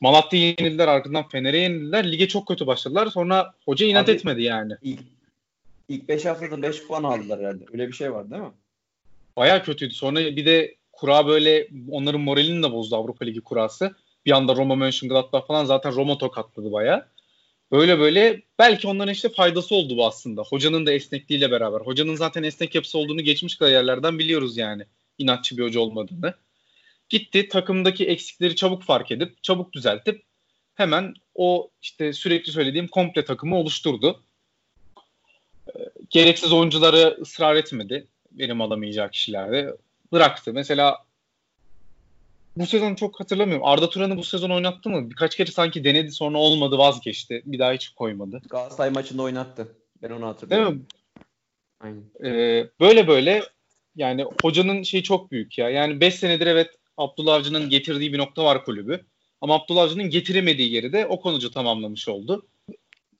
[0.00, 2.12] Malatya yenildiler ardından Fener'e yenildiler.
[2.12, 3.06] Lige çok kötü başladılar.
[3.06, 4.72] Sonra hoca inat Abi, etmedi yani.
[4.82, 5.00] İlk,
[5.88, 7.64] ilk 5 haftada 5 puan aldılar herhalde.
[7.72, 8.52] Öyle bir şey var değil mi?
[9.36, 9.94] Baya kötüydü.
[9.94, 13.94] Sonra bir de kura böyle onların moralini de bozdu Avrupa Ligi kurası.
[14.26, 17.08] Bir anda Roma Mönchengladbach falan zaten Roma tokatladı baya.
[17.72, 20.42] Böyle böyle belki onların işte faydası oldu bu aslında.
[20.42, 21.80] Hocanın da esnekliğiyle beraber.
[21.80, 24.82] Hocanın zaten esnek yapısı olduğunu geçmiş kariyerlerden biliyoruz yani.
[25.18, 26.34] İnatçı bir hoca olmadığını.
[27.08, 30.22] Gitti takımdaki eksikleri çabuk fark edip çabuk düzeltip
[30.74, 34.22] hemen o işte sürekli söylediğim komple takımı oluşturdu.
[35.68, 38.06] Ee, gereksiz oyuncuları ısrar etmedi.
[38.30, 39.76] Benim alamayacağı kişilerde.
[40.12, 40.52] Bıraktı.
[40.52, 41.06] Mesela
[42.56, 43.66] bu sezon çok hatırlamıyorum.
[43.66, 45.10] Arda Turan'ı bu sezon oynattı mı?
[45.10, 47.42] Birkaç kere sanki denedi sonra olmadı vazgeçti.
[47.46, 48.42] Bir daha hiç koymadı.
[48.48, 49.68] Galatasaray maçında oynattı.
[50.02, 50.66] Ben onu hatırlıyorum.
[50.68, 50.86] Değil mi?
[51.80, 52.02] Aynen.
[52.24, 53.42] Ee, böyle böyle
[53.96, 55.70] yani hocanın şeyi çok büyük ya.
[55.70, 59.04] Yani 5 senedir evet Abdullah Avcı'nın getirdiği bir nokta var kulübü.
[59.40, 62.46] Ama Abdullah Avcı'nın getiremediği yeri de o konucu tamamlamış oldu.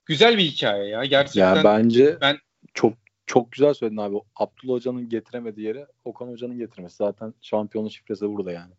[0.07, 1.05] Güzel bir hikaye ya.
[1.05, 2.39] Gerçekten Ya bence ben-
[2.75, 2.95] çok
[3.27, 4.17] çok güzel söyledin abi.
[4.37, 6.97] Abdullah Hoca'nın getiremediği yere Okan Hoca'nın getirmesi.
[6.97, 8.73] Zaten şampiyonun şifresi burada yani.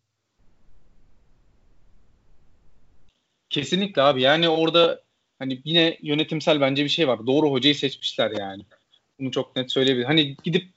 [3.50, 4.22] Kesinlikle abi.
[4.22, 5.02] Yani orada
[5.40, 7.28] hani yine yönetimsel bence bir şey var.
[7.28, 8.64] Doğru hocayı seçmişler yani.
[9.20, 10.08] Bunu çok net söyleyebilirim.
[10.08, 10.70] Hani gidip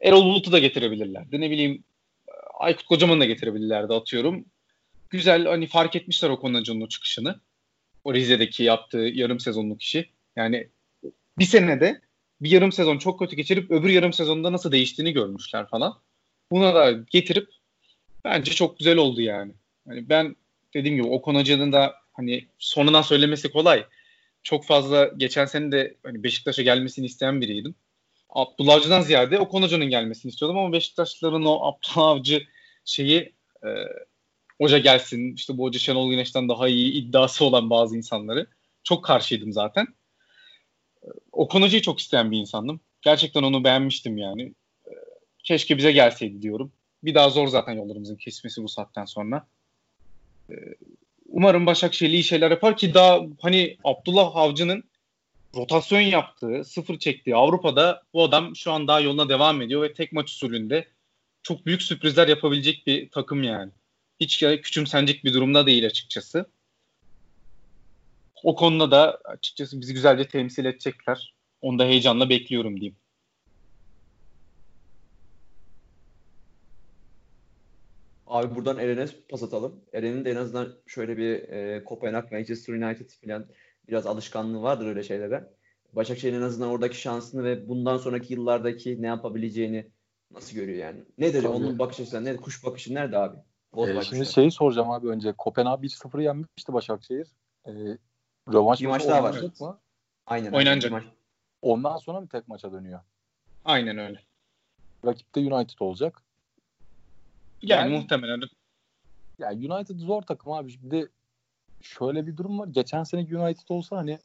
[0.00, 1.40] Erol Bulut'u da getirebilirlerdi.
[1.40, 1.84] Ne bileyim
[2.58, 4.44] Aykut Kocaman'ı da getirebilirlerdi atıyorum.
[5.10, 7.40] Güzel hani fark etmişler o konucunun çıkışını.
[8.04, 10.10] O Rize'deki yaptığı yarım sezonluk işi.
[10.36, 10.68] Yani
[11.38, 12.00] bir senede
[12.40, 15.98] bir yarım sezon çok kötü geçirip öbür yarım sezonda nasıl değiştiğini görmüşler falan.
[16.50, 17.48] Buna da getirip
[18.24, 19.52] bence çok güzel oldu yani.
[19.88, 20.36] Hani ben
[20.74, 23.84] dediğim gibi Okan Hoca'nın da hani sonuna söylemesi kolay.
[24.42, 27.74] Çok fazla geçen sene de hani Beşiktaş'a gelmesini isteyen biriydim.
[28.28, 32.42] Abdullah Avcı'dan ziyade Okan Hoca'nın gelmesini istiyordum ama Beşiktaşlıların o Abdullah Avcı
[32.84, 33.32] şeyi
[33.64, 33.68] e,
[34.60, 38.46] hoca gelsin işte bu hoca Şenol Güneş'ten daha iyi iddiası olan bazı insanları
[38.84, 39.86] çok karşıydım zaten.
[41.02, 42.80] E, Okan Hoca'yı çok isteyen bir insandım.
[43.02, 44.54] Gerçekten onu beğenmiştim yani.
[44.86, 44.92] E,
[45.44, 46.72] keşke bize gelseydi diyorum.
[47.02, 49.46] Bir daha zor zaten yollarımızın kesmesi bu saatten sonra.
[50.50, 50.54] E,
[51.28, 54.84] umarım Başakşehir iyi şeyler yapar ki daha hani Abdullah Avcı'nın
[55.54, 60.12] rotasyon yaptığı, sıfır çektiği Avrupa'da bu adam şu an daha yoluna devam ediyor ve tek
[60.12, 60.88] maç usulünde
[61.42, 63.72] çok büyük sürprizler yapabilecek bir takım yani.
[64.20, 66.46] Hiç küçümsenecek bir durumda değil açıkçası.
[68.42, 71.34] O konuda da açıkçası bizi güzelce temsil edecekler.
[71.60, 72.96] Onu da heyecanla bekliyorum diyeyim.
[78.26, 79.80] Abi buradan Eren'e pas atalım.
[79.92, 83.46] Eren'in de en azından şöyle bir e, Kopenhag, Manchester United falan
[83.88, 85.50] biraz alışkanlığı vardır öyle şeylere.
[85.92, 89.90] Başakşehir'in en azından oradaki şansını ve bundan sonraki yıllardaki ne yapabileceğini
[90.30, 91.04] nasıl görüyor yani?
[91.18, 91.52] Nedir Tabii.
[91.52, 92.24] onun bakış açısı?
[92.24, 93.36] Ne, kuş bakışı nerede abi?
[93.72, 95.32] Boz Ee, şimdi şeyi soracağım abi önce.
[95.32, 97.28] Kopenhag 1-0 yenmişti Başakşehir.
[97.66, 97.72] Ee,
[98.52, 99.42] rövanş Bir maç daha var.
[99.60, 99.80] mı?
[100.26, 100.52] Aynen.
[100.52, 100.92] Oynanacak.
[100.92, 101.06] aynen.
[101.62, 103.00] Ondan sonra mı tek maça dönüyor?
[103.64, 104.20] Aynen öyle.
[105.04, 106.22] Rakip de United olacak.
[107.62, 108.42] Yani, Yani- muhtemelen
[109.38, 110.74] Ya United zor takım abi.
[110.82, 111.08] Bir de
[111.82, 112.68] şöyle bir durum var.
[112.68, 114.18] Geçen sene United olsa hani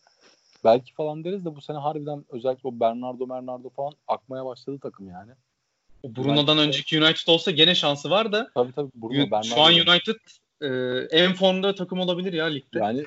[0.64, 5.08] belki falan deriz de bu sene harbiden özellikle o Bernardo Bernardo falan akmaya başladı takım
[5.10, 5.32] yani.
[6.04, 8.92] o Bruno'dan önceki United olsa gene şansı var da Tabii tabii.
[8.96, 9.62] Bruno, Şu Bernardo.
[9.62, 10.16] an United
[10.62, 10.68] e,
[11.18, 12.80] en formda takım olabilir ya ligde.
[12.80, 13.04] Yani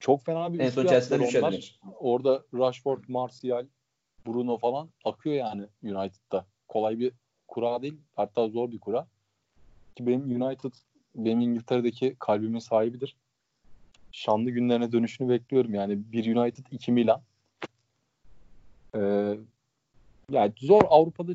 [0.00, 1.52] çok fena bir En son Chelsea'den yaptılar 3 onlar.
[1.52, 1.78] yendiler.
[1.98, 3.66] Orada Rashford, Martial,
[4.26, 6.44] Bruno falan akıyor yani United'da.
[6.68, 7.12] Kolay bir
[7.48, 7.96] kura değil.
[8.16, 9.06] Hatta zor bir kura.
[9.96, 10.72] Ki benim United
[11.14, 13.16] benim İngiltere'deki kalbimin sahibidir.
[14.12, 16.12] Şanlı günlerine dönüşünü bekliyorum yani.
[16.12, 17.22] Bir United, iki Milan.
[18.94, 19.34] Ee,
[20.30, 21.32] yani zor Avrupa'da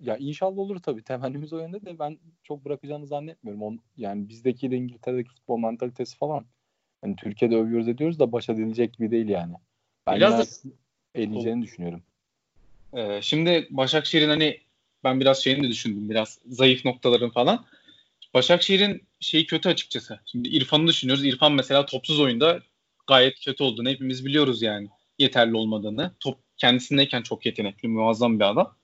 [0.00, 1.02] ya inşallah olur tabii.
[1.02, 3.62] Temennimiz o yönde de ben çok bırakacağını zannetmiyorum.
[3.62, 6.44] On, yani bizdeki de İngiltere'deki futbol mentalitesi falan.
[7.04, 9.54] Yani Türkiye'de övüyoruz ediyoruz da baş edilecek gibi değil yani.
[10.06, 10.70] Ben Biraz da-
[11.14, 12.02] eleyeceğini düşünüyorum.
[12.94, 14.60] Ee, şimdi Başakşehir'in hani
[15.04, 16.10] ben biraz şeyini de düşündüm.
[16.10, 17.64] Biraz zayıf noktaların falan.
[18.38, 20.20] Başakşehir'in şeyi kötü açıkçası.
[20.26, 21.24] Şimdi İrfan'ı düşünüyoruz.
[21.24, 22.60] İrfan mesela topsuz oyunda
[23.06, 24.88] gayet kötü olduğunu hepimiz biliyoruz yani.
[25.18, 26.14] Yeterli olmadığını.
[26.20, 28.76] Top kendisindeyken çok yetenekli, muazzam bir adam.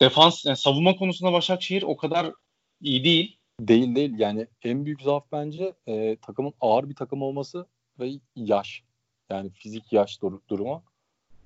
[0.00, 2.32] Defans, yani savunma konusunda Başakşehir o kadar
[2.80, 3.36] iyi değil.
[3.60, 7.66] Değil değil yani en büyük zaaf bence e, takımın ağır bir takım olması
[8.00, 8.82] ve yaş.
[9.30, 10.82] Yani fizik yaş dur- durumu.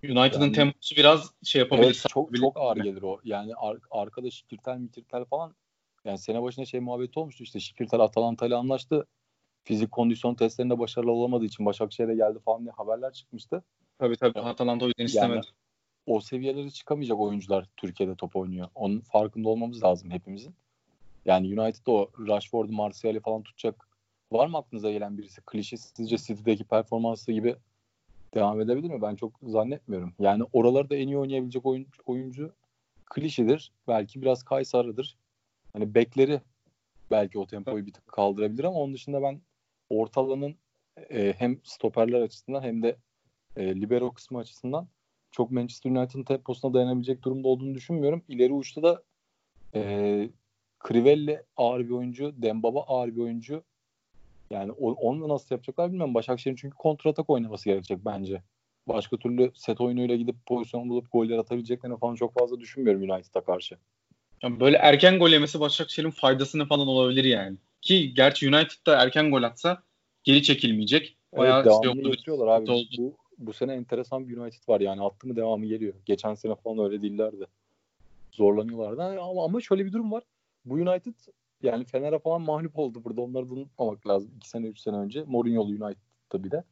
[0.04, 1.86] United'ın Yani- temposu biraz şey yapabilir.
[1.86, 3.20] Evet, çok çok ağır gelir o.
[3.24, 5.54] Yani ar- arkada Şikirtel Mikirtel falan
[6.04, 9.06] yani sene başına şey muhabbeti olmuştu işte Şikirtel Atalanta ile anlaştı.
[9.64, 13.62] Fizik kondisyon testlerinde başarılı olamadığı için Başakşehir'e geldi falan diye haberler çıkmıştı.
[13.98, 14.40] Tabii tabii.
[14.40, 15.46] Atalanta o yüzden Yani istemedi.
[16.06, 18.68] o seviyelere çıkamayacak oyuncular Türkiye'de top oynuyor.
[18.74, 20.54] Onun farkında olmamız lazım hepimizin.
[21.24, 23.88] Yani United'da o Rashford'u Martial'i falan tutacak
[24.32, 25.40] var mı aklınıza gelen birisi?
[25.40, 27.56] Klişe sizce City'deki performansı gibi
[28.34, 29.02] devam edebilir mi?
[29.02, 30.12] Ben çok zannetmiyorum.
[30.18, 32.52] Yani oralarda en iyi oynayabilecek oyuncu, oyuncu
[33.06, 33.72] klişedir.
[33.88, 35.16] Belki biraz Kaysar'ıdır.
[35.74, 36.40] Hani bekleri
[37.10, 39.40] belki o tempoyu bir tık kaldırabilir ama onun dışında ben
[39.90, 40.56] ortalanın
[41.10, 42.96] e, hem stoperler açısından hem de
[43.56, 44.88] e, libero kısmı açısından
[45.30, 48.22] çok Manchester United'ın temposuna dayanabilecek durumda olduğunu düşünmüyorum.
[48.28, 49.02] İleri uçta da
[49.74, 50.30] e,
[50.88, 53.62] Crivelli ağır bir oyuncu, Dembaba ağır bir oyuncu.
[54.50, 56.14] Yani onu nasıl yapacaklar bilmiyorum.
[56.14, 58.42] Başakşehir'in çünkü kontratak oynaması gerekecek bence.
[58.88, 63.78] Başka türlü set oyunuyla gidip pozisyon bulup goller atabileceklerini falan çok fazla düşünmüyorum United'a karşı.
[64.44, 67.56] Yani böyle erken gol yemesi Başakşehir'in faydasını falan olabilir yani.
[67.82, 69.82] Ki gerçi United'da erken gol atsa
[70.24, 71.16] geri çekilmeyecek.
[71.36, 72.10] Bayağı evet, şey devamlı oldu.
[72.10, 72.70] getiriyorlar abi.
[72.70, 72.86] oldu.
[72.98, 75.02] Bu, bu sene enteresan bir United var yani.
[75.02, 75.94] Attı mı devamı geliyor.
[76.06, 77.46] Geçen sene falan öyle değillerdi.
[78.32, 80.22] Zorlanıyorlardı ama, ama şöyle bir durum var.
[80.64, 81.14] Bu United
[81.62, 83.20] yani Fener'e falan mağlup oldu burada.
[83.20, 84.30] Onları da unutmamak lazım.
[84.36, 85.24] 2 sene 3 sene önce.
[85.26, 86.64] Mourinho'lu United'da bir de.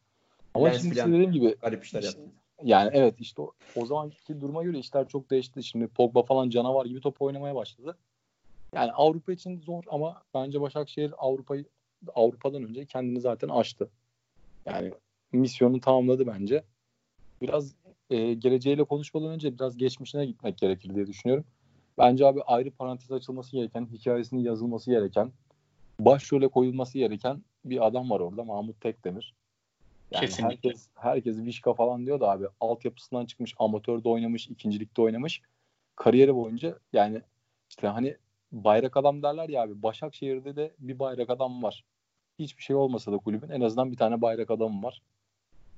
[0.54, 2.41] Ama Lens şimdi size dediğim gibi Garip işler işte- yaptı.
[2.64, 5.62] Yani evet işte o, o zamanki duruma göre işler çok değişti.
[5.62, 7.98] Şimdi Pogba falan canavar gibi top oynamaya başladı.
[8.74, 11.64] Yani Avrupa için zor ama bence Başakşehir Avrupa'yı
[12.14, 13.90] Avrupa'dan önce kendini zaten aştı.
[14.66, 14.92] Yani
[15.32, 16.64] misyonu tamamladı bence.
[17.42, 17.74] Biraz
[18.10, 21.44] e, geleceğiyle konuşmadan önce biraz geçmişine gitmek gerekir diye düşünüyorum.
[21.98, 25.32] Bence abi ayrı parantez açılması gereken, hikayesinin yazılması gereken,
[26.00, 29.34] başrole koyulması gereken bir adam var orada Mahmut Tekdemir.
[30.14, 30.54] Yani Kesinlikle.
[30.68, 35.42] herkes herkes Vişka falan diyor da abi altyapısından çıkmış, amatörde oynamış, ikincilikte oynamış.
[35.96, 37.22] Kariyeri boyunca yani
[37.70, 38.16] işte hani
[38.52, 41.84] bayrak adam derler ya abi Başakşehir'de de bir bayrak adam var.
[42.38, 45.02] Hiçbir şey olmasa da kulübün en azından bir tane bayrak adamı var.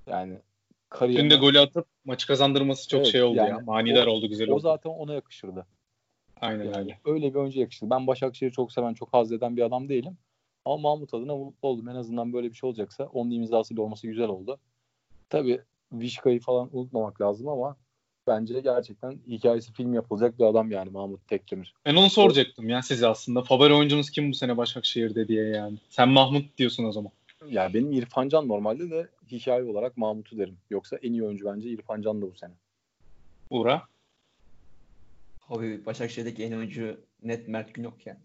[0.07, 0.41] Yani Dün
[0.89, 3.59] kariyerine de golü atıp maçı kazandırması çok Evet, şey oldu yani ya.
[3.59, 4.61] Manidar o- oldu güzel o oldu.
[4.61, 5.67] zaten ona yakışırdı.
[6.41, 6.99] Aynen Yani öyle.
[7.05, 7.91] öyle bir oyuncu yakıştı.
[7.91, 10.19] Ben Başakşehir'i çok seven, çok haz eden bir adam değilim.
[10.65, 11.89] Ama Mahmut adına mutlu oldum.
[11.89, 14.59] En azından böyle bir şey olacaksa onun imzasıyla olması güzel oldu.
[15.29, 15.61] Tabii
[15.93, 17.77] Vişka'yı falan unutmamak lazım ama
[18.27, 21.75] bence gerçekten hikayesi film yapılacak bir adam yani Mahmut Tekdemir.
[21.87, 23.43] Ben onu soracaktım ya size aslında.
[23.43, 25.79] Favori oyuncunuz kim bu sene Başakşehir'de diye yani.
[25.89, 27.13] Sen Mahmut diyorsun o zaman.
[27.49, 30.57] Yani benim İrfan Can normalde de hikaye olarak Mahmut'u derim.
[30.71, 32.53] Yoksa en iyi oyuncu bence İrfan Can da bu sene.
[33.51, 33.83] Uğra.
[35.49, 38.17] Abi Başakşehir'deki en oyuncu net Mert Günok ya.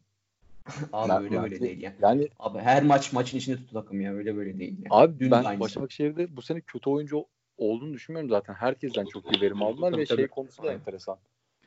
[0.93, 1.93] Abi Mert- öyle Mert- böyle değil ya.
[2.02, 4.13] Yani Abi her maç maçın içinde tuttu takım ya.
[4.13, 4.88] Öyle böyle değil ya.
[4.89, 5.60] Abi Dün ben.
[5.60, 7.26] Başakşehir'de bu sene kötü oyuncu
[7.58, 8.54] olduğunu düşünmüyorum zaten.
[8.54, 10.17] Herkesten çok iyi verim aldılar Tabii, ve tabii.
[10.17, 11.17] şey konusu da enteresan.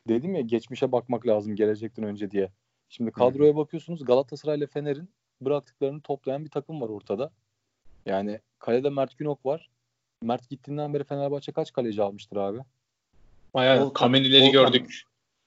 [0.07, 2.49] Dedim ya geçmişe bakmak lazım gelecekten önce diye.
[2.89, 5.09] Şimdi kadroya bakıyorsunuz Galatasaray ile Fener'in
[5.41, 7.31] bıraktıklarını toplayan bir takım var ortada.
[8.05, 9.69] Yani kalede Mert Günok var.
[10.23, 12.59] Mert gittiğinden beri Fenerbahçe kaç kaleci almıştır abi?
[13.53, 15.03] Bayağı kamenileri gördük.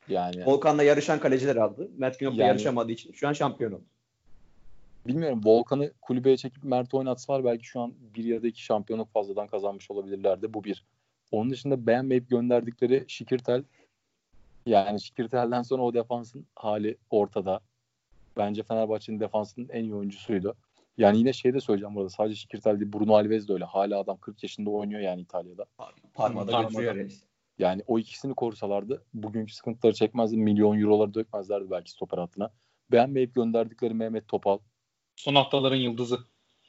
[0.09, 1.91] Yani Volkan'la yarışan kaleciler aldı.
[1.99, 3.85] Mert Günok'la Yani- yarışamadığı için şu an şampiyon oldu.
[5.07, 9.47] bilmiyorum Volkan'ı kulübeye çekip Mert oynatsalar belki şu an bir ya da iki şampiyonluk fazladan
[9.47, 10.55] kazanmış olabilirlerdi.
[10.55, 10.85] Bu bir.
[11.33, 13.63] Onun dışında beğenmeyip gönderdikleri Şikirtel
[14.67, 17.61] yani Şikirtel'den sonra o defansın hali ortada.
[18.37, 20.55] Bence Fenerbahçe'nin defansının en iyi oyuncusuydu.
[20.99, 22.09] Yani yine şey de söyleyeceğim burada.
[22.11, 23.65] Sadece Şikirtel değil Bruno Alves de öyle.
[23.65, 25.65] Hala adam 40 yaşında oynuyor yani İtalya'da.
[26.15, 26.63] Parmada Parmada.
[26.63, 27.23] götürüyor reis.
[27.59, 30.37] Yani o ikisini korusalardı bugünkü sıkıntıları çekmezdi.
[30.37, 32.51] Milyon euroları dökmezlerdi belki stoper hattına.
[32.93, 34.59] Beğenmeyip gönderdikleri Mehmet Topal,
[35.17, 36.19] Son haftaların yıldızı.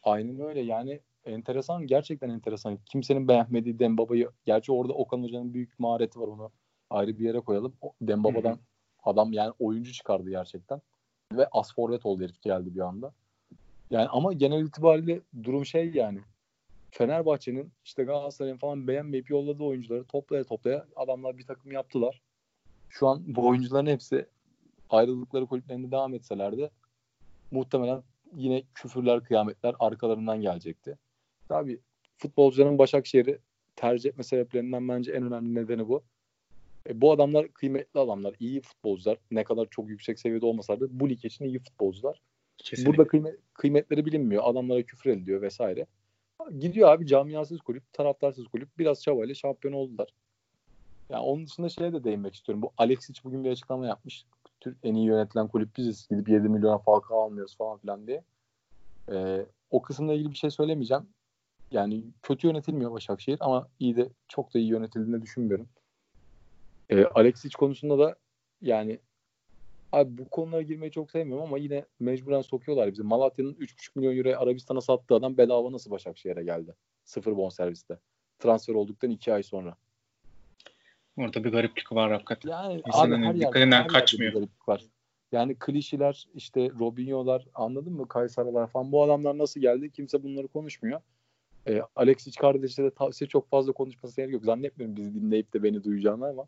[0.03, 2.79] Aynen öyle yani enteresan gerçekten enteresan.
[2.85, 6.51] Kimsenin beğenmediği Dembaba'yı gerçi orada Okan Hoca'nın büyük mahareti var onu
[6.89, 7.73] ayrı bir yere koyalım.
[8.01, 8.59] Dembaba'dan
[9.03, 10.81] adam yani oyuncu çıkardı gerçekten.
[11.33, 13.13] Ve as forvet oldu herif geldi bir anda.
[13.91, 16.19] Yani ama genel itibariyle durum şey yani.
[16.91, 22.21] Fenerbahçe'nin işte Galatasaray'ın falan beğenmeyip yolladığı oyuncuları toplaya toplaya adamlar bir takım yaptılar.
[22.89, 24.25] Şu an bu oyuncuların hepsi
[24.89, 26.69] ayrıldıkları kulüplerinde devam etselerdi
[27.51, 28.03] muhtemelen
[28.35, 30.97] yine küfürler, kıyametler arkalarından gelecekti.
[31.49, 31.79] Tabii
[32.17, 33.39] futbolcuların Başakşehir'i
[33.75, 36.03] tercih etme sebeplerinden bence en önemli nedeni bu.
[36.89, 39.17] E, bu adamlar kıymetli adamlar, iyi futbolcular.
[39.31, 42.21] Ne kadar çok yüksek seviyede olmasa da bu lig için iyi futbolcular.
[42.57, 42.97] Kesinlikle.
[42.97, 44.43] Burada kıymet, kıymetleri bilinmiyor.
[44.45, 45.85] Adamlara küfür ediliyor vesaire.
[46.59, 48.69] Gidiyor abi camiasız kulüp, taraftarsız kulüp.
[48.77, 50.09] Biraz çabayla şampiyon oldular.
[51.09, 52.61] Yani onun dışında şeye de değinmek istiyorum.
[52.61, 54.25] Bu Alexic bugün bir açıklama yapmış.
[54.59, 56.07] Türk en iyi yönetilen kulüp biziz.
[56.07, 58.23] Gidip 7 milyona Falcao almıyoruz falan filan diye.
[59.11, 61.03] Ee, o kısımla ilgili bir şey söylemeyeceğim.
[61.71, 65.67] Yani kötü yönetilmiyor Başakşehir ama iyi de çok da iyi yönetildiğini düşünmüyorum.
[66.89, 68.15] Ee, Alexic konusunda da
[68.61, 68.99] yani
[69.91, 73.03] abi bu konulara girmeyi çok sevmiyorum ama yine mecburen sokuyorlar bizi.
[73.03, 76.75] Malatya'nın 3,5 milyon euroya Arabistan'a sattığı adam bedava nasıl Başakşehir'e geldi?
[77.03, 77.99] Sıfır bonserviste.
[78.39, 79.75] Transfer olduktan 2 ay sonra.
[81.17, 82.49] Orada bir gariplik var hakikaten.
[82.49, 84.31] Yani İnsanın abi her dikkatinden her yerde kaçmıyor.
[84.31, 84.83] bir gariplik var.
[85.31, 88.07] Yani klişeler işte Robinho'lar anladın mı?
[88.07, 89.91] Kaysaralar falan bu adamlar nasıl geldi?
[89.91, 91.01] Kimse bunları konuşmuyor.
[91.67, 94.45] Ee, Alexic kardeşe de tavsiye çok fazla konuşması gerek yok.
[94.45, 96.47] Zannetmiyorum bizi dinleyip de beni duyacağını ama.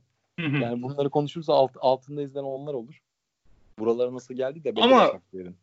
[0.62, 3.02] Yani bunları konuşursa alt, altında izlenen onlar olur.
[3.80, 5.58] Buralara nasıl geldi de Ama- Başakşehir'in.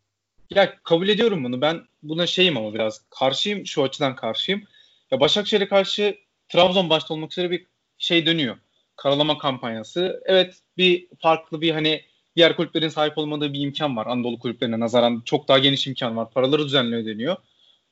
[0.51, 1.61] Ya kabul ediyorum bunu.
[1.61, 3.67] Ben buna şeyim ama biraz karşıyım.
[3.67, 4.63] Şu açıdan karşıyım.
[5.11, 6.17] Ya Başakşehir'e karşı
[6.49, 7.67] Trabzon başta olmak üzere bir
[7.99, 8.57] şey dönüyor.
[8.97, 10.23] Karalama kampanyası.
[10.25, 12.03] Evet bir farklı bir hani
[12.37, 14.07] diğer kulüplerin sahip olmadığı bir imkan var.
[14.07, 16.31] Anadolu kulüplerine nazaran çok daha geniş imkan var.
[16.31, 17.37] Paraları düzenli ödeniyor.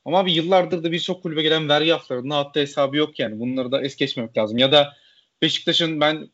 [0.05, 3.39] Ama bir yıllardır da birçok kulübe gelen vergi haflarında hatta hesabı yok yani.
[3.39, 4.57] Bunları da es geçmemek lazım.
[4.57, 4.93] Ya da
[5.41, 6.29] Beşiktaş'ın ben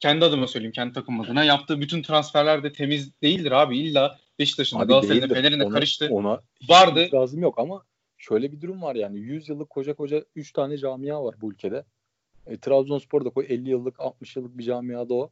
[0.00, 3.78] kendi adıma söyleyeyim, kendi takım adına yaptığı bütün transferler de temiz değildir abi.
[3.78, 5.34] İlla Beşiktaş'ın da Galatasaray'ın da.
[5.34, 6.08] Fener'in de karıştı.
[6.10, 7.04] Ona Vardı.
[7.04, 7.84] itirazım yok ama
[8.18, 11.84] şöyle bir durum var yani 100 yıllık koca koca 3 tane camia var bu ülkede.
[12.46, 15.30] E, Trabzonspor da koy 50 yıllık 60 yıllık bir camiada o.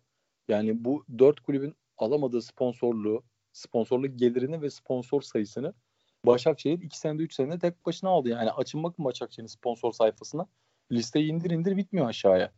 [0.48, 5.74] Yani bu 4 kulübün alamadığı sponsorluğu sponsorluk gelirini ve sponsor sayısını
[6.26, 8.28] Başakşehir 2 senede 3 senede tek başına aldı.
[8.28, 10.46] Yani açın bakın Başakşehir'in sponsor sayfasına.
[10.92, 12.52] Listeyi indir indir bitmiyor aşağıya.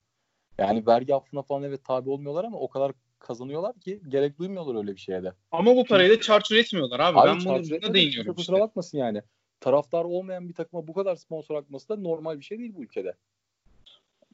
[0.61, 4.93] Yani vergi affına falan evet tabi olmuyorlar ama o kadar kazanıyorlar ki gerek duymuyorlar öyle
[4.95, 5.33] bir şeye de.
[5.53, 7.19] Ama bu parayı da çarçur etmiyorlar abi.
[7.19, 8.65] Abi ben çarçur bunu etmeden da değiniyorum Kusura işte.
[8.65, 9.23] bakmasın yani.
[9.61, 13.15] Taraftar olmayan bir takıma bu kadar sponsor akması da normal bir şey değil bu ülkede.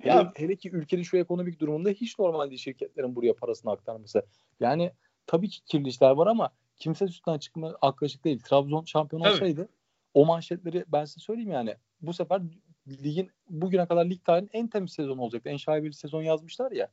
[0.01, 4.27] Hele, Ya- hele ki ülkenin şu ekonomik durumunda hiç normal değil şirketlerin buraya parasını aktarması.
[4.61, 4.93] Yani
[5.27, 8.41] tabii ki kirli işler var ama kimse üstünden çıkma aklaşık değil.
[8.41, 9.69] Trabzon şampiyon olsaydı
[10.15, 12.43] o manşetleri ben size söyleyeyim yani bu sefer
[12.88, 15.49] ligin bugüne kadar lig tarihinin en temiz sezonu olacaktı.
[15.49, 16.88] En şaibeli sezon yazmışlar ya.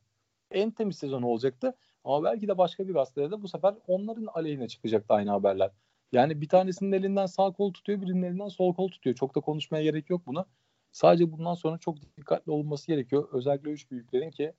[0.52, 1.74] En temiz sezonu olacaktı.
[2.04, 5.70] Ama belki de başka bir gazetede de bu sefer onların aleyhine çıkacaktı aynı haberler.
[6.12, 9.16] Yani bir tanesinin elinden sağ kol tutuyor, birinin elinden sol kol tutuyor.
[9.16, 10.46] Çok da konuşmaya gerek yok buna.
[10.92, 13.28] Sadece bundan sonra çok dikkatli olunması gerekiyor.
[13.32, 14.54] Özellikle üç büyüklerin ki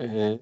[0.00, 0.38] eee,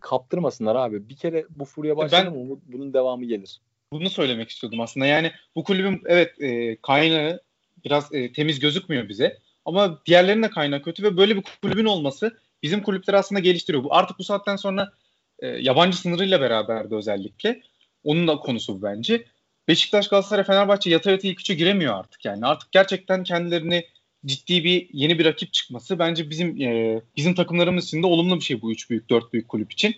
[0.00, 1.08] kaptırmasınlar abi.
[1.08, 3.60] Bir kere bu furya başladı mı bu- bunun devamı gelir.
[3.92, 5.06] Bunu söylemek istiyordum aslında.
[5.06, 7.40] Yani bu kulübün evet e, kaynağı
[7.84, 9.38] biraz e, temiz gözükmüyor bize.
[9.64, 13.84] Ama diğerlerinin de kaynağı kötü ve böyle bir kulübün olması bizim kulüpleri aslında geliştiriyor.
[13.84, 14.92] Bu artık bu saatten sonra
[15.38, 17.62] e, yabancı sınırıyla beraber de özellikle
[18.04, 19.24] onun da konusu bu bence.
[19.68, 22.46] Beşiktaş, Galatasaray, Fenerbahçe yata yata ilk üçe giremiyor artık yani.
[22.46, 23.84] Artık gerçekten kendilerini
[24.26, 28.44] ciddi bir yeni bir rakip çıkması bence bizim e, bizim takımlarımız için de olumlu bir
[28.44, 29.96] şey bu üç büyük, dört büyük kulüp için.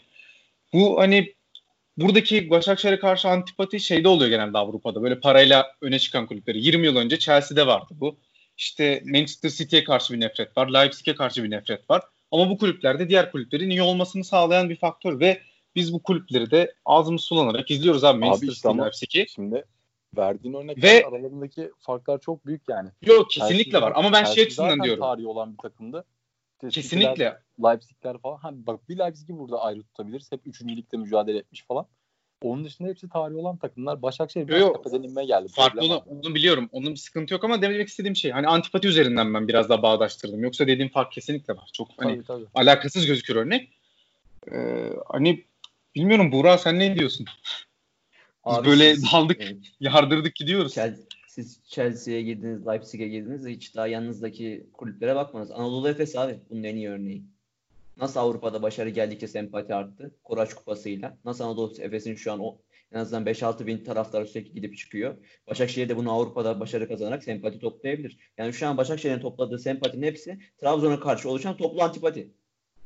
[0.73, 1.35] Bu hani
[1.97, 5.03] buradaki Başakşehir'e karşı antipati şeyde oluyor genelde Avrupa'da.
[5.03, 6.59] Böyle parayla öne çıkan kulüpleri.
[6.67, 8.17] 20 yıl önce Chelsea'de vardı bu.
[8.57, 10.69] İşte Manchester City'ye karşı bir nefret var.
[10.69, 12.03] Leipzig'e karşı bir nefret var.
[12.31, 15.41] Ama bu kulüplerde diğer kulüplerin iyi olmasını sağlayan bir faktör ve
[15.75, 18.19] biz bu kulüpleri de ağzımız sulanarak izliyoruz abi.
[18.19, 19.27] Manchester işte City, Leipzig'i.
[19.35, 19.65] Şimdi
[20.17, 22.89] verdiğin örnekler Ve- aralarındaki farklar çok büyük yani.
[23.07, 25.01] Yok kesinlikle Chelsea- var ama ben şey Chelsea açısından zaten diyorum.
[25.01, 26.05] tarihi olan bir takımdı.
[26.69, 27.39] İşte Kesinlikle.
[27.65, 28.37] Leipzig'ler falan.
[28.37, 30.33] Hani bak bir Leipzig'i burada ayrı tutabiliriz.
[30.33, 30.63] Hep 3.
[30.63, 31.87] ligde mücadele etmiş falan.
[32.43, 34.03] Onun dışında hepsi tarihi olan takımlar.
[34.03, 35.49] Başakşehir biraz Yo, tepeden inmeye geldi.
[35.53, 36.69] Farklı Problem onu, biliyorum.
[36.73, 40.43] Onun bir sıkıntı yok ama demek istediğim şey hani antipati üzerinden ben biraz daha bağdaştırdım.
[40.43, 41.71] Yoksa dediğim fark kesinlikle var.
[41.73, 42.47] Çok hani Tabii tabii.
[42.55, 43.73] alakasız gözükür örnek.
[44.53, 45.45] Ee, hani
[45.95, 47.27] bilmiyorum Buğra sen ne diyorsun?
[48.47, 49.57] Biz Abi böyle siz- daldık, Evet.
[49.81, 50.75] yardırdık gidiyoruz.
[50.75, 51.05] Chelsea,
[51.43, 55.51] siz Chelsea'ye girdiniz, Leipzig'e girdiniz hiç daha yanınızdaki kulüplere bakmadınız.
[55.51, 57.25] Anadolu Efes abi bunun en iyi örneği.
[57.97, 60.15] Nasıl Avrupa'da başarı geldikçe sempati arttı?
[60.25, 61.19] Koraç Kupası'yla.
[61.25, 62.59] Nasıl Anadolu Efes'in şu an o
[62.93, 65.15] en azından 5-6 bin taraftar sürekli gidip çıkıyor.
[65.47, 68.19] Başakşehir de bunu Avrupa'da başarı kazanarak sempati toplayabilir.
[68.39, 72.31] Yani şu an Başakşehir'in topladığı sempatinin hepsi Trabzon'a karşı oluşan toplu antipati.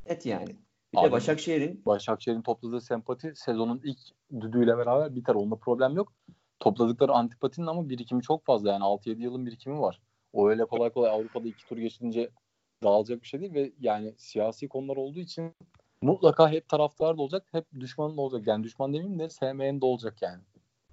[0.09, 0.55] Net yani.
[0.93, 3.99] Bir Abi- de Başakşehir'in Başakşehir'in topladığı sempati sezonun ilk
[4.41, 5.35] düdüğüyle beraber biter.
[5.35, 6.13] Onda problem yok.
[6.59, 8.71] Topladıkları antipatinin ama birikimi çok fazla.
[8.71, 10.01] Yani 6-7 yılın birikimi var.
[10.33, 12.29] O öyle kolay kolay Avrupa'da iki tur geçince
[12.83, 15.53] dağılacak bir şey değil ve yani siyasi konular olduğu için
[16.01, 18.47] mutlaka hep taraftar da olacak, hep düşman da olacak.
[18.47, 20.41] Yani düşman demeyeyim de sevmeyen de olacak yani.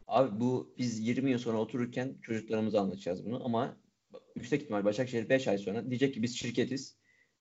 [0.08, 3.76] Abi bu biz 20 yıl sonra otururken çocuklarımıza anlatacağız bunu ama
[4.36, 6.96] yüksek ihtimal Başakşehir 5 ay sonra diyecek ki biz şirketiz.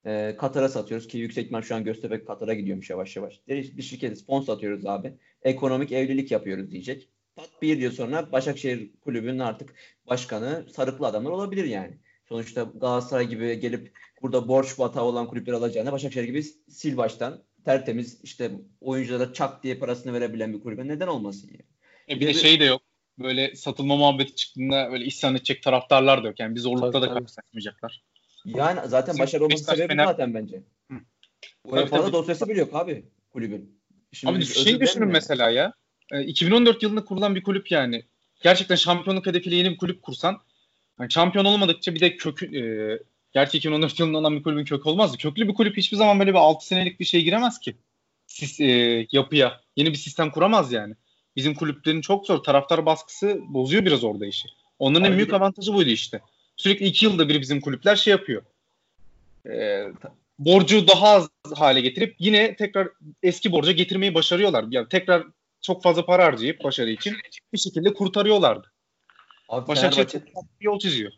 [0.06, 3.40] Ee, Katar'a satıyoruz ki yüksek ihtimal şu an Göztepe Katar'a gidiyormuş yavaş yavaş.
[3.48, 5.18] Deriz, bir şirketiz fon satıyoruz abi.
[5.42, 7.08] Ekonomik evlilik yapıyoruz diyecek.
[7.36, 9.74] Pat bir yıl sonra Başakşehir kulübünün artık
[10.06, 11.98] başkanı sarıklı adamlar olabilir yani.
[12.28, 13.92] Sonuçta Galatasaray gibi gelip
[14.22, 16.42] burada borç batağı olan kulüpleri alacağına Başakşehir gibi
[16.78, 21.64] sil baştan tertemiz işte oyunculara çak diye parasını verebilen bir kulübe neden olmasın yani.
[22.08, 22.82] E, bir Bir de de- şey de yok.
[23.18, 26.40] Böyle satılma muhabbeti çıktığında böyle isyan edecek taraftarlar da yok.
[26.40, 28.02] Yani bir zorlukta Tabii, da karşılaşmayacaklar.
[28.44, 30.62] Yani zaten Bizim başarılı olması sebebi Fener- zaten bence.
[30.90, 30.94] Hı.
[31.64, 32.12] UEFA'da tabii.
[32.12, 33.80] dosyası bile yok abi kulübün.
[34.12, 35.72] Şimdi Abi biz şey düşünün mesela ya.
[36.12, 38.02] E, 2014 yılında kurulan bir kulüp yani.
[38.42, 40.40] Gerçekten şampiyonluk hedefiyle yeni bir kulüp kursan.
[40.98, 42.62] Hani şampiyon olmadıkça bir de kökü e,
[43.32, 45.16] gerçi 2014 yılında olan bir kulübün kökü olmazdı.
[45.16, 47.76] Köklü bir kulüp hiçbir zaman böyle bir 6 senelik bir şeye giremez ki.
[48.26, 49.60] Sis, e, yapıya.
[49.76, 50.94] Yeni bir sistem kuramaz yani.
[51.36, 52.38] Bizim kulüplerin çok zor.
[52.38, 54.48] Taraftar baskısı bozuyor biraz orada işi.
[54.78, 56.20] Onların en Abi büyük avantajı buydu işte.
[56.56, 58.42] Sürekli iki yılda bir bizim kulüpler şey yapıyor.
[59.46, 59.86] E,
[60.38, 62.88] borcu daha az hale getirip yine tekrar
[63.22, 64.64] eski borca getirmeyi başarıyorlar.
[64.70, 65.24] Yani tekrar
[65.62, 67.16] çok fazla para harcayıp başarı için
[67.52, 68.72] bir şekilde kurtarıyorlardı.
[69.48, 71.12] Abi Başakşehir Fenerbahçe yol çiziyor.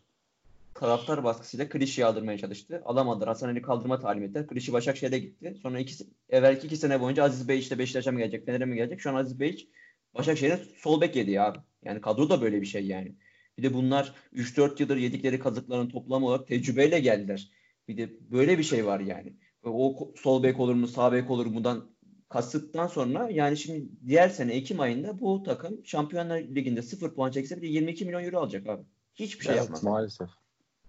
[0.73, 2.81] taraftar baskısıyla Klişi'yi aldırmaya çalıştı.
[2.85, 3.27] Alamadılar.
[3.27, 4.47] Hasan Ali kaldırma talim ettiler.
[4.47, 5.57] Klişi Başakşehir'e gitti.
[5.61, 9.01] Sonra iki, evvelki iki sene boyunca Aziz Bey işte Beşiktaş'a mı gelecek, Fener'e mi gelecek?
[9.01, 9.69] Şu an Aziz Bey
[10.15, 11.59] Başakşehir'in sol bek yedi abi.
[11.85, 13.15] Yani kadro da böyle bir şey yani.
[13.57, 17.49] Bir de bunlar 3-4 yıldır yedikleri kazıkların toplamı olarak tecrübeyle geldiler.
[17.87, 19.33] Bir de böyle bir şey var yani.
[19.63, 21.94] O sol bek olur mu, sağ bek olur mu'dan
[22.35, 27.61] kasıttan sonra yani şimdi diğer sene Ekim ayında bu takım Şampiyonlar Ligi'nde 0 puan çekse
[27.61, 28.83] bile 22 milyon euro alacak abi.
[29.15, 29.83] Hiçbir şey Evet, yapmaz.
[29.83, 30.29] maalesef.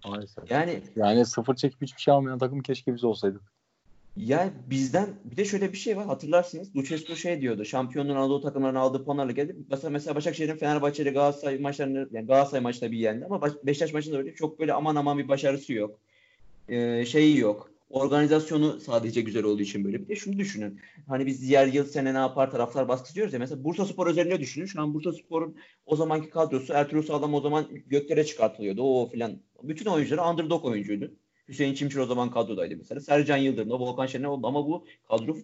[0.06, 0.50] Maalesef.
[0.50, 3.42] Yani Yani sıfır çekip hiçbir şey almayan takım keşke biz olsaydık.
[4.16, 8.78] Ya bizden bir de şöyle bir şey var hatırlarsınız Lucescu şey diyordu şampiyonluğun Anadolu takımlarını
[8.78, 9.56] aldığı puanlarla geldi.
[9.70, 14.18] Mesela, mesela Başakşehir'in Fenerbahçe ile Galatasaray maçlarını yani Galatasaray maçında bir yendi ama Beşiktaş maçında
[14.18, 15.98] öyle çok böyle aman aman bir başarısı yok.
[16.68, 17.75] Ee, şeyi yok.
[17.90, 20.02] Organizasyonu sadece güzel olduğu için böyle.
[20.02, 20.80] Bir de şunu düşünün.
[21.08, 23.38] Hani biz diğer yıl sene ne yapar taraftar baskısı diyoruz ya.
[23.38, 24.66] Mesela Bursa Spor özelinde düşünün.
[24.66, 25.56] Şu an Bursa Spor'un
[25.86, 28.82] o zamanki kadrosu Ertuğrul Sağlam o zaman göklere çıkartılıyordu.
[28.82, 29.40] O filan.
[29.62, 31.10] Bütün oyuncuları underdog oyuncuydu.
[31.48, 33.00] Hüseyin Çimşir o zaman kadrodaydı mesela.
[33.00, 35.36] Sercan Yıldırım da Volkan Şener oldu ama bu kadro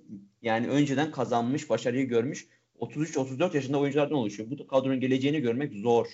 [0.43, 2.49] yani önceden kazanmış, başarıyı görmüş
[2.81, 4.51] 33-34 yaşında oyunculardan oluşuyor.
[4.51, 6.07] Bu kadronun geleceğini görmek zor.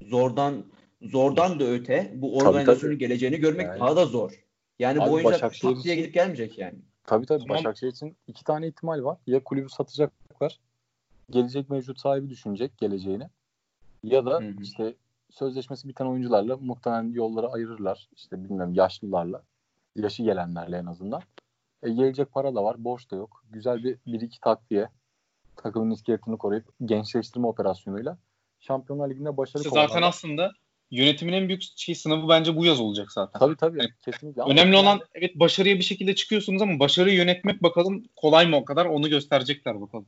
[0.00, 0.64] Zordan
[1.02, 2.98] zordan da öte bu organizasyonun tabii, tabii.
[2.98, 3.80] geleceğini görmek yani.
[3.80, 4.41] daha da zor.
[4.82, 6.78] Yani Abi bu oyuncular Başakşehir diye gidip gelmeyecek yani.
[7.04, 7.56] Tabii tabii tamam.
[7.56, 9.18] Başakşehir için iki tane ihtimal var.
[9.26, 10.60] Ya kulübü satacaklar.
[11.30, 13.28] Gelecek mevcut sahibi düşünecek geleceğini.
[14.02, 14.62] Ya da Hı-hı.
[14.62, 14.94] işte
[15.30, 18.08] sözleşmesi biten oyuncularla muhtemelen yolları ayırırlar.
[18.16, 19.42] İşte bilmiyorum yaşlılarla.
[19.96, 21.22] Yaşı gelenlerle en azından.
[21.82, 22.84] E, gelecek para da var.
[22.84, 23.44] Borç da yok.
[23.50, 24.88] Güzel bir, bir iki takviye.
[25.56, 28.18] Takımın iskeletini koruyup gençleştirme operasyonuyla
[28.60, 30.52] Şampiyonlar Ligi'nde başarı işte Zaten aslında
[30.92, 33.38] yönetimin en büyük şey sınavı bence bu yaz olacak zaten.
[33.38, 33.78] Tabii tabii.
[33.78, 34.42] Yani, kesinlikle.
[34.42, 38.86] Önemli olan evet başarıya bir şekilde çıkıyorsunuz ama başarıyı yönetmek bakalım kolay mı o kadar
[38.86, 40.06] onu gösterecekler bakalım.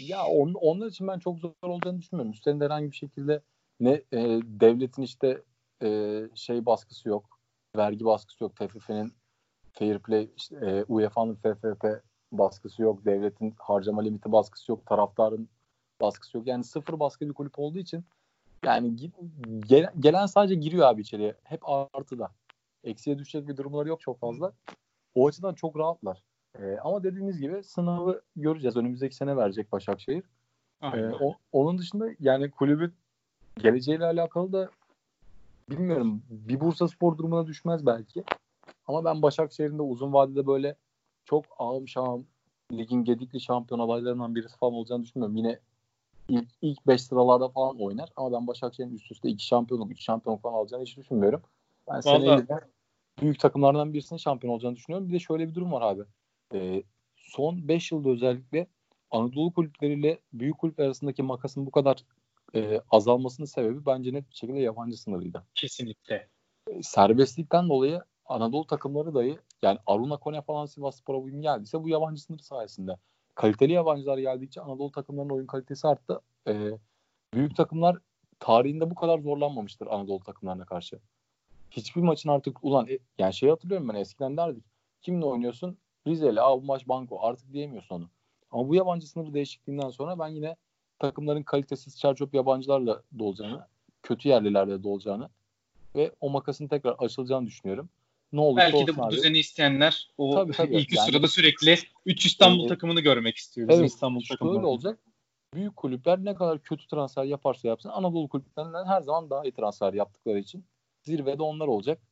[0.00, 2.32] Ya on, onlar için ben çok zor olacağını düşünmüyorum.
[2.32, 3.42] Üstlerinde herhangi bir şekilde
[3.80, 5.42] ne e, devletin işte
[5.82, 7.38] e, şey baskısı yok.
[7.76, 8.56] Vergi baskısı yok.
[8.56, 9.12] TFF'nin
[9.72, 11.84] fair play işte, e, UEFA'nın FFP
[12.32, 13.04] baskısı yok.
[13.04, 14.86] Devletin harcama limiti baskısı yok.
[14.86, 15.48] Taraftarın
[16.00, 16.46] baskısı yok.
[16.46, 18.04] Yani sıfır baskı bir kulüp olduğu için
[18.64, 18.96] yani
[19.68, 21.34] gelen, gelen sadece giriyor abi içeriye.
[21.44, 22.30] Hep artıda.
[22.84, 24.52] Eksiye düşecek bir durumları yok çok fazla.
[25.14, 26.22] O açıdan çok rahatlar.
[26.58, 28.76] Ee, ama dediğiniz gibi sınavı göreceğiz.
[28.76, 30.24] Önümüzdeki sene verecek Başakşehir.
[30.82, 32.92] Ee, o, onun dışında yani kulübün
[33.58, 34.70] geleceğiyle alakalı da
[35.70, 36.22] bilmiyorum.
[36.30, 38.24] Bir Bursa Spor durumuna düşmez belki.
[38.86, 40.76] Ama ben Başakşehir'in de uzun vadede böyle
[41.24, 42.26] çok ağım şahım
[42.72, 45.36] ligin gedikli şampiyon adaylarından birisi falan olacağını düşünmüyorum.
[45.36, 45.58] Yine
[46.28, 48.08] ilk, ilk beş sıralarda falan oynar.
[48.16, 51.42] Ama ben Başakşehir'in üst üste iki şampiyonluk, üç şampiyonluk falan alacağını hiç düşünmüyorum.
[51.88, 52.46] Ben seneye
[53.22, 55.08] büyük takımlardan birisinin şampiyon olacağını düşünüyorum.
[55.08, 56.02] Bir de şöyle bir durum var abi.
[56.54, 56.82] Ee,
[57.16, 58.66] son 5 yılda özellikle
[59.10, 62.04] Anadolu kulüpleriyle büyük kulüpler arasındaki makasın bu kadar
[62.54, 65.44] e, azalmasının sebebi bence net bir şekilde yabancı sınırıydı.
[65.54, 66.28] Kesinlikle.
[66.70, 71.88] E, serbestlikten dolayı Anadolu takımları dahi yani Aruna Kone falan Sivas Spor'a uyum geldiyse bu
[71.88, 72.96] yabancı sınır sayesinde.
[73.34, 76.20] Kaliteli yabancılar geldikçe Anadolu takımlarının oyun kalitesi arttı.
[76.48, 76.70] E,
[77.34, 77.98] büyük takımlar
[78.38, 80.98] tarihinde bu kadar zorlanmamıştır Anadolu takımlarına karşı.
[81.70, 84.64] Hiçbir maçın artık ulan e, yani şey hatırlıyorum ben eskiden derdik.
[85.02, 85.78] Kimle oynuyorsun?
[86.06, 86.40] Rize'yle.
[86.40, 87.18] Aa bu maç banko.
[87.22, 88.08] Artık diyemiyorsun onu.
[88.50, 90.56] Ama bu yabancı sınırı değişikliğinden sonra ben yine
[90.98, 93.66] takımların kalitesiz çarçöp yabancılarla dolacağını,
[94.02, 95.28] kötü yerlilerle dolacağını
[95.94, 97.88] ve o makasın tekrar açılacağını düşünüyorum.
[98.34, 99.14] Ne olursa Belki de bu abi.
[99.14, 100.76] düzeni isteyenler o tabii, tabii.
[100.76, 103.68] ilk yani, sırada sürekli 3 İstanbul yani, takımını görmek istiyor.
[103.68, 104.56] Bizim evet, İstanbul takımı.
[104.56, 104.98] Öyle olacak.
[105.54, 109.92] Büyük kulüpler ne kadar kötü transfer yaparsa yapsın Anadolu kulüplerinden her zaman daha iyi transfer
[109.92, 110.64] yaptıkları için
[111.02, 112.02] zirvede onlar olacak.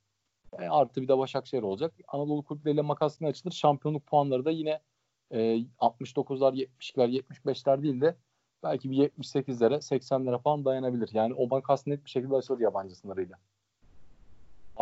[0.58, 1.94] E, artı bir de Başakşehir olacak.
[2.08, 3.52] Anadolu kulüpleriyle makas yine açılır.
[3.52, 4.80] Şampiyonluk puanları da yine
[5.30, 5.38] e,
[5.78, 8.16] 69'lar, 70'ler, 75'ler değil de
[8.62, 11.10] belki bir 78'lere 80'lere falan dayanabilir.
[11.12, 13.38] Yani o makas net bir şekilde açılır yabancı sınırıyla.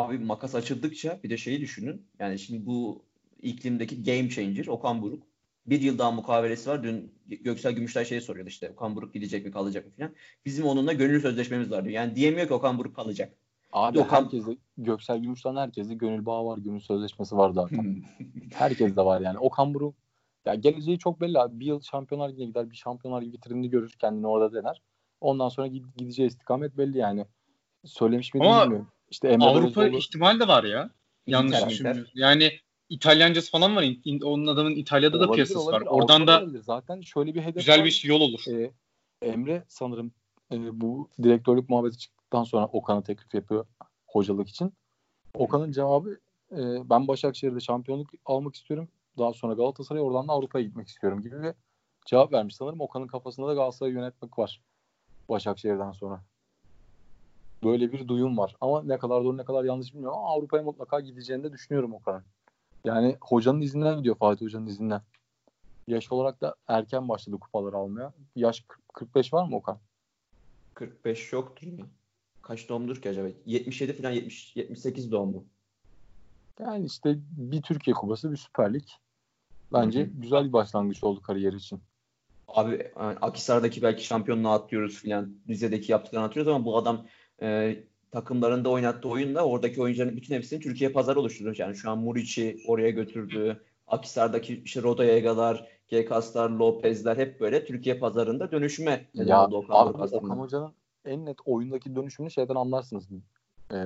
[0.00, 2.06] Abi makas açıldıkça bir de şeyi düşünün.
[2.18, 3.02] Yani şimdi bu
[3.42, 5.22] iklimdeki game changer Okan Buruk.
[5.66, 6.82] Bir yıl daha mukavelesi var.
[6.82, 10.14] Dün Göksel Gümüşler şeyi soruyordu işte Okan Buruk gidecek mi kalacak mı falan.
[10.44, 11.94] Bizim onunla gönül sözleşmemiz var diyor.
[11.94, 13.32] Yani diyemiyor ki Okan Buruk kalacak.
[13.72, 14.16] Abi Okan...
[14.16, 16.58] herkese Göksel Gümüş'ten herkese gönül bağı var.
[16.58, 18.02] Gönül sözleşmesi var zaten.
[18.54, 19.38] Herkes de var yani.
[19.38, 19.94] Okan Buruk
[20.46, 21.60] ya geleceği çok belli abi.
[21.60, 22.70] Bir yıl Şampiyonlar Ligi'ne gider.
[22.70, 23.92] Bir Şampiyonlar Ligi vitrinini görür.
[23.98, 24.82] Kendini orada dener.
[25.20, 27.26] Ondan sonra gideceği istikamet belli yani.
[27.84, 28.88] Söylemiş miydim Ama bilmiyorum.
[29.10, 29.98] İşte Emre Avrupa Belözoğlu...
[29.98, 30.90] ihtimal de var ya.
[31.26, 32.10] Yanlış düşünmüyorum.
[32.14, 32.52] Yani
[32.88, 33.84] İtalyancası falan var.
[34.04, 35.86] İn, onun adamın İtalya'da olabilir, da piyasası olabilir.
[35.86, 35.90] var.
[35.90, 36.62] Oradan da olabilir.
[36.62, 37.84] zaten şöyle bir hedef güzel var.
[37.84, 38.44] bir yol olur.
[38.48, 38.72] Ee,
[39.22, 40.12] Emre sanırım
[40.52, 43.66] e, bu direktörlük muhabbeti çıktıktan sonra Okan'a teklif yapıyor
[44.06, 44.72] hocalık için.
[45.34, 46.18] Okan'ın cevabı
[46.52, 46.58] e,
[46.90, 48.88] ben Başakşehir'de şampiyonluk almak istiyorum.
[49.18, 51.52] Daha sonra Galatasaray oradan da Avrupa'ya gitmek istiyorum gibi bir
[52.06, 52.80] cevap vermiş sanırım.
[52.80, 54.60] Okan'ın kafasında da Galatasaray'ı yönetmek var.
[55.28, 56.22] Başakşehir'den sonra.
[57.64, 58.56] Böyle bir duyum var.
[58.60, 62.24] Ama ne kadar doğru ne kadar yanlış bilmiyorum ama Avrupa'ya mutlaka gideceğini de düşünüyorum Okan'ın.
[62.84, 65.02] Yani hocanın izinden gidiyor Fatih Hoca'nın izinden.
[65.86, 68.12] Yaş olarak da erken başladı kupaları almaya.
[68.36, 69.78] Yaş 45 var mı Okan?
[70.74, 71.86] 45 yoktur ya.
[72.42, 73.28] Kaç doğumdur ki acaba?
[73.46, 75.44] 77 falan 70 78 doğumlu.
[76.60, 78.84] Yani işte bir Türkiye Kupası, bir Süper Lig.
[79.72, 80.10] Bence Hı-hı.
[80.10, 81.80] güzel bir başlangıç oldu kariyer için.
[82.48, 85.34] Abi yani Akisar'daki belki şampiyonluğu atlıyoruz filan.
[85.48, 87.06] Rize'deki yaptıklarını atıyoruz ama bu adam
[87.42, 87.76] e,
[88.10, 91.56] takımlarında oynattığı oyunda oradaki oyuncuların bütün hepsini Türkiye pazarı oluşturuyor.
[91.58, 93.60] Yani şu an Muriç'i oraya götürdü.
[93.86, 100.38] Akisar'daki işte Rodallegalar, Gekaslar, Lopez'ler hep böyle Türkiye pazarında dönüşüme neden oldu Okan abi, Okan
[100.38, 100.72] Hoca'nın
[101.04, 103.08] en net oyundaki dönüşümünü şeyden anlarsınız.
[103.72, 103.76] Ee,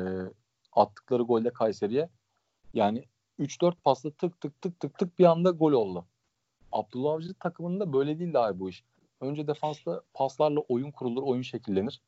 [0.73, 2.09] attıkları golde Kayseri'ye
[2.75, 3.05] yani
[3.41, 6.05] 3-4 pasla tık tık tık tık tık bir anda gol oldu.
[6.73, 8.85] Abdullah Avcı takımında böyle değil abi bu iş.
[9.21, 12.01] Önce defansta paslarla oyun kurulur, oyun şekillenir.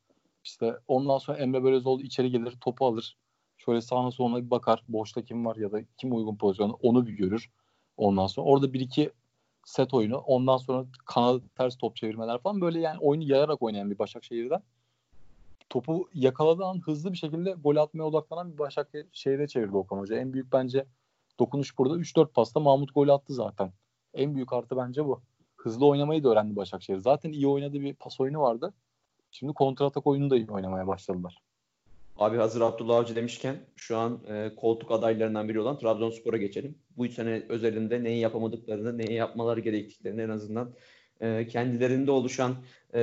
[0.47, 3.17] İşte ondan sonra Emre Belözoğlu içeri gelir, topu alır.
[3.57, 4.83] Şöyle sağına soluna bir bakar.
[4.89, 7.49] Boşta kim var ya da kim uygun pozisyonda onu bir görür.
[7.97, 9.11] Ondan sonra orada bir iki
[9.65, 10.17] set oyunu.
[10.17, 14.61] Ondan sonra kanal ters top çevirmeler falan böyle yani oyunu yayarak oynayan bir Başakşehir'den
[15.69, 20.17] topu yakaladığı an hızlı bir şekilde gol atmaya odaklanan bir Başakşehir'e çevirdi Okan Hoca.
[20.17, 20.85] En büyük bence
[21.39, 23.71] dokunuş burada 3-4 pasta Mahmut gol attı zaten.
[24.13, 25.21] En büyük artı bence bu.
[25.55, 26.97] Hızlı oynamayı da öğrendi Başakşehir.
[26.97, 28.73] Zaten iyi oynadığı bir pas oyunu vardı.
[29.31, 31.37] Şimdi kontratak oyunu da iyi oynamaya başladılar.
[32.17, 36.77] Abi hazır Abdullah Avcı demişken şu an e, koltuk adaylarından biri olan Trabzonspor'a geçelim.
[36.97, 40.73] Bu sene özelinde neyi yapamadıklarını, neyi yapmaları gerektiklerini en azından
[41.21, 42.55] e, kendilerinde oluşan
[42.93, 43.01] e,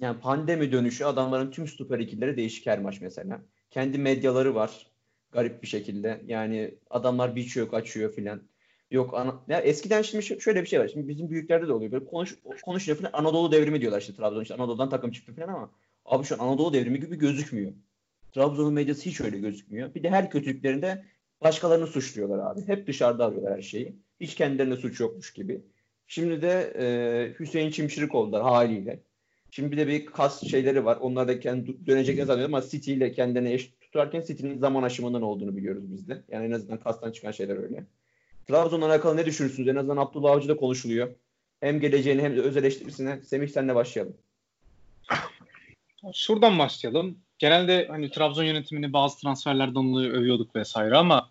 [0.00, 3.40] yani pandemi dönüşü adamların tüm Süper ikileri değişik her maç mesela.
[3.70, 4.86] Kendi medyaları var
[5.32, 6.22] garip bir şekilde.
[6.26, 8.42] Yani adamlar biçiyor, kaçıyor filan.
[8.94, 10.88] Yok ana, ya eskiden şimdi şöyle bir şey var.
[10.88, 11.92] Şimdi bizim büyüklerde de oluyor.
[11.92, 15.70] Böyle konuş konuşuyor falan Anadolu devrimi diyorlar işte Trabzon işte Anadolu'dan takım çıktı falan ama
[16.04, 17.72] abi şu an Anadolu devrimi gibi gözükmüyor.
[18.32, 19.94] Trabzon'un medyası hiç öyle gözükmüyor.
[19.94, 21.04] Bir de her kötülüklerinde
[21.42, 22.68] başkalarını suçluyorlar abi.
[22.68, 23.96] Hep dışarıda arıyorlar her şeyi.
[24.20, 25.60] Hiç kendilerine suç yokmuş gibi.
[26.06, 26.86] Şimdi de e,
[27.40, 29.00] Hüseyin Çimşirik oldular haliyle.
[29.50, 30.98] Şimdi bir de bir kas şeyleri var.
[31.00, 35.56] Onlar da kendi döneceklerini zannediyorum ama City ile kendilerini eş tutarken City'nin zaman aşımından olduğunu
[35.56, 36.22] biliyoruz biz de.
[36.28, 37.84] Yani en azından kastan çıkan şeyler öyle.
[38.48, 39.68] Trabzon'la alakalı ne düşünürsünüz?
[39.68, 41.14] En azından Abdullah Avcı da konuşuluyor.
[41.60, 43.22] Hem geleceğini hem de öz eleştirisine.
[43.22, 44.16] Semih senle başlayalım.
[46.12, 47.18] Şuradan başlayalım.
[47.38, 51.30] Genelde hani Trabzon yönetimini bazı transferlerden dolayı övüyorduk vesaire ama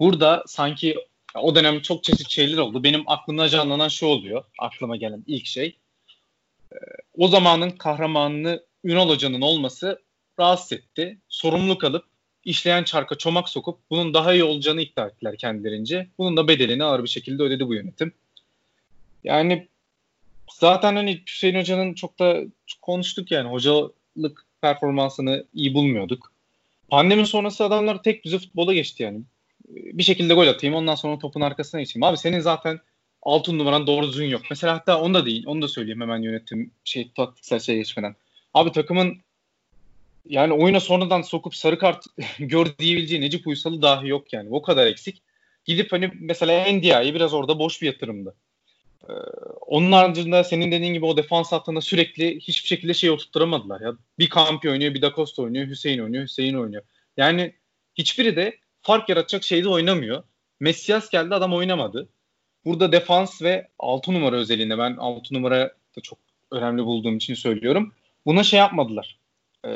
[0.00, 0.96] burada sanki
[1.34, 2.84] o dönem çok çeşitli şeyler oldu.
[2.84, 4.44] Benim aklımda canlanan şu oluyor.
[4.58, 5.76] Aklıma gelen ilk şey.
[6.72, 6.76] Ee,
[7.18, 10.02] o zamanın kahramanını Ünal Hoca'nın olması
[10.38, 11.18] rahatsız etti.
[11.28, 12.04] Sorumluluk alıp
[12.44, 16.08] işleyen çarka çomak sokup bunun daha iyi olacağını iddia ettiler kendilerince.
[16.18, 18.12] Bunun da bedelini ağır bir şekilde ödedi bu yönetim.
[19.24, 19.68] Yani
[20.52, 22.40] zaten hani Hüseyin Hoca'nın çok da
[22.82, 26.32] konuştuk yani hocalık performansını iyi bulmuyorduk.
[26.88, 29.20] Pandemi sonrası adamlar tek düze futbola geçti yani.
[29.68, 32.04] Bir şekilde gol atayım ondan sonra topun arkasına geçeyim.
[32.04, 32.80] Abi senin zaten
[33.22, 34.42] altın numaran doğru düzgün yok.
[34.50, 35.44] Mesela hatta onu da değil.
[35.46, 38.16] Onu da söyleyeyim hemen yönetim şey taktiksel şey geçmeden.
[38.54, 39.18] Abi takımın
[40.28, 42.04] yani oyuna sonradan sokup sarı kart
[42.38, 44.48] gör diyebileceği Necip Uysal'ı dahi yok yani.
[44.52, 45.22] O kadar eksik.
[45.64, 48.34] Gidip hani mesela Ndiaye biraz orada boş bir yatırımdı.
[49.08, 49.12] Ee,
[49.66, 53.80] onun haricinde senin dediğin gibi o defans hattında sürekli hiçbir şekilde şey oturtturamadılar.
[53.80, 56.82] Ya bir Kampi oynuyor, bir Da oynuyor, Hüseyin oynuyor, Hüseyin oynuyor.
[57.16, 57.54] Yani
[57.94, 60.22] hiçbiri de fark yaratacak şeyde oynamıyor.
[60.60, 62.08] Messias geldi adam oynamadı.
[62.64, 66.18] Burada defans ve 6 numara özelliğinde ben 6 numara da çok
[66.50, 67.94] önemli bulduğum için söylüyorum.
[68.26, 69.21] Buna şey yapmadılar
[69.66, 69.70] e,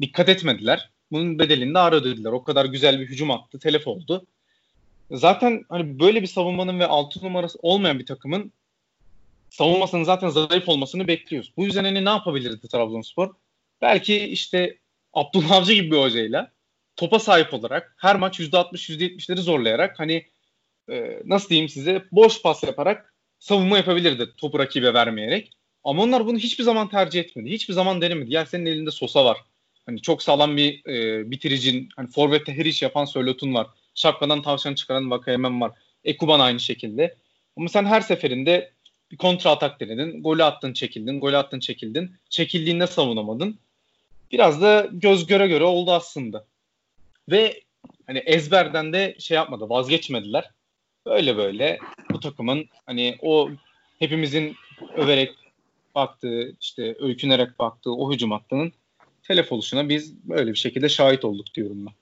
[0.00, 0.90] dikkat etmediler.
[1.12, 2.32] Bunun bedelini de ağır ödediler.
[2.32, 3.58] O kadar güzel bir hücum attı.
[3.58, 4.26] Telef oldu.
[5.10, 8.52] Zaten hani böyle bir savunmanın ve altı numarası olmayan bir takımın
[9.50, 11.52] savunmasının zaten zayıf olmasını bekliyoruz.
[11.56, 13.34] Bu yüzden hani ne yapabilirdi Trabzonspor?
[13.82, 14.78] Belki işte
[15.12, 16.52] Abdullah Avcı gibi bir hocayla
[16.96, 20.26] topa sahip olarak her maç %60 %70'leri zorlayarak hani
[20.90, 25.52] e, nasıl diyeyim size boş pas yaparak savunma yapabilirdi topu rakibe vermeyerek.
[25.86, 27.50] Ama onlar bunu hiçbir zaman tercih etmedi.
[27.50, 28.32] Hiçbir zaman denemedi.
[28.34, 29.38] Yani senin elinde Sosa var.
[29.86, 33.66] Hani çok sağlam bir e, bitiricin, hani forvette her iş yapan Sörlot'un var.
[33.94, 35.72] Şapkadan tavşan çıkaran Vakayemen var.
[36.04, 37.14] Ekuban aynı şekilde.
[37.56, 38.72] Ama sen her seferinde
[39.10, 40.22] bir kontra atak denedin.
[40.22, 41.20] Golü attın çekildin.
[41.20, 42.12] Golü attın çekildin.
[42.30, 43.58] Çekildiğinde savunamadın.
[44.32, 46.44] Biraz da göz göre göre oldu aslında.
[47.30, 47.60] Ve
[48.06, 49.68] hani ezberden de şey yapmadı.
[49.68, 50.50] Vazgeçmediler.
[51.06, 51.78] Böyle böyle
[52.10, 53.50] bu takımın hani o
[53.98, 54.56] hepimizin
[54.96, 55.45] överek
[55.96, 58.72] baktığı, işte öykünerek baktığı o hücum hattının
[59.22, 61.94] telef oluşuna biz böyle bir şekilde şahit olduk diyorum ben.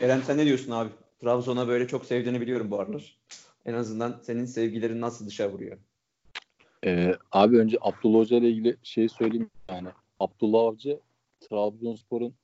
[0.00, 0.90] Eren sen ne diyorsun abi?
[1.20, 3.16] Trabzon'a böyle çok sevdiğini biliyorum bu aralar.
[3.64, 5.78] En azından senin sevgilerin nasıl dışa vuruyor?
[6.84, 9.88] Ee, abi önce Abdullah Hoca ile ilgili şeyi söyleyeyim yani.
[10.20, 11.00] Abdullah Avcı
[11.40, 12.34] Trabzonspor'un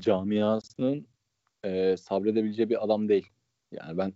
[0.00, 1.06] camiasının
[1.64, 3.26] e, sabredebileceği bir adam değil.
[3.72, 4.12] Yani ben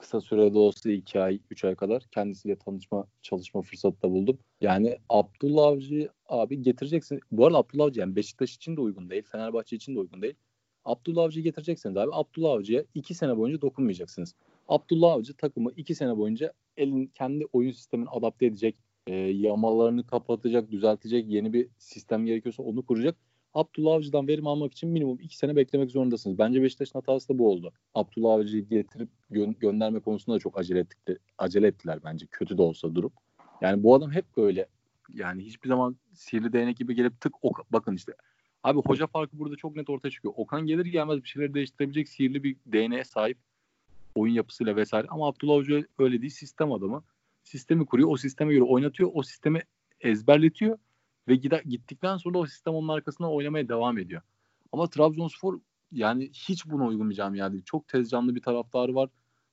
[0.00, 4.38] kısa sürede olsa 2 ay, 3 ay kadar kendisiyle tanışma, çalışma fırsatı da buldum.
[4.60, 7.20] Yani Abdullah Avcı abi getireceksin.
[7.32, 9.22] Bu arada Abdullah Avcı yani Beşiktaş için de uygun değil.
[9.22, 10.34] Fenerbahçe için de uygun değil.
[10.84, 12.10] Abdullah Avcı'yı getireceksiniz abi.
[12.12, 14.34] Abdullah Avcı'ya 2 sene boyunca dokunmayacaksınız.
[14.68, 18.76] Abdullah Avcı takımı 2 sene boyunca elin kendi oyun sistemini adapte edecek.
[19.06, 23.16] E, yamalarını kapatacak, düzeltecek, yeni bir sistem gerekiyorsa onu kuracak.
[23.54, 26.38] Abdullah Avcı'dan verim almak için minimum 2 sene beklemek zorundasınız.
[26.38, 27.72] Bence Beşiktaş'ın hatası da bu oldu.
[27.94, 32.26] Abdullah Avcı'yı getirip gö- gönderme konusunda da çok acele, ettikleri, acele ettiler bence.
[32.26, 33.12] Kötü de olsa durum.
[33.60, 34.66] Yani bu adam hep böyle.
[35.14, 38.12] Yani hiçbir zaman sihirli değnek gibi gelip tık ok bakın işte.
[38.62, 40.34] Abi hoca farkı burada çok net ortaya çıkıyor.
[40.36, 43.38] Okan gelir gelmez bir şeyleri değiştirebilecek sihirli bir DNA'ya sahip
[44.14, 45.06] oyun yapısıyla vesaire.
[45.10, 46.32] Ama Abdullah Hoca öyle değil.
[46.32, 47.02] Sistem adamı.
[47.44, 48.08] Sistemi kuruyor.
[48.10, 49.10] O sisteme göre oynatıyor.
[49.14, 49.62] O sistemi
[50.00, 50.78] ezberletiyor
[51.28, 54.22] ve gittikten sonra o sistem onun arkasında oynamaya devam ediyor.
[54.72, 55.60] Ama Trabzonspor
[55.92, 57.62] yani hiç buna uygun bir camia değil.
[57.64, 59.10] Çok tez canlı bir taraftarı var.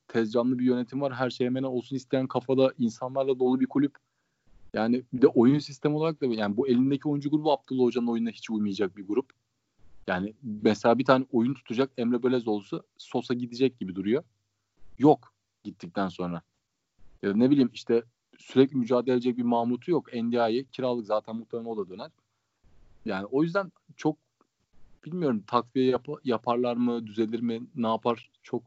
[0.07, 1.13] Tez canlı bir yönetim var.
[1.13, 3.95] Her şey hemen olsun isteyen kafada insanlarla dolu bir kulüp.
[4.73, 8.30] Yani bir de oyun sistemi olarak da yani bu elindeki oyuncu grubu Abdullah Hoca'nın oyununa
[8.30, 9.34] hiç uymayacak bir grup.
[10.07, 14.23] Yani mesela bir tane oyun tutacak Emre Belezoğlu'su Sosa gidecek gibi duruyor.
[14.99, 16.41] Yok gittikten sonra.
[17.23, 18.03] Ya ne bileyim işte
[18.39, 20.13] sürekli mücadele edecek bir Mahmut'u yok.
[20.15, 22.11] Endia'yı kiralık zaten muhtemelen o da döner.
[23.05, 24.17] Yani o yüzden çok
[25.05, 28.63] bilmiyorum takviye yap yaparlar mı, düzelir mi, ne yapar çok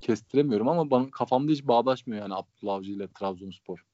[0.00, 3.84] kestiremiyorum ama bana kafamda hiç bağdaşmıyor yani Abdullah Avcı ile Trabzonspor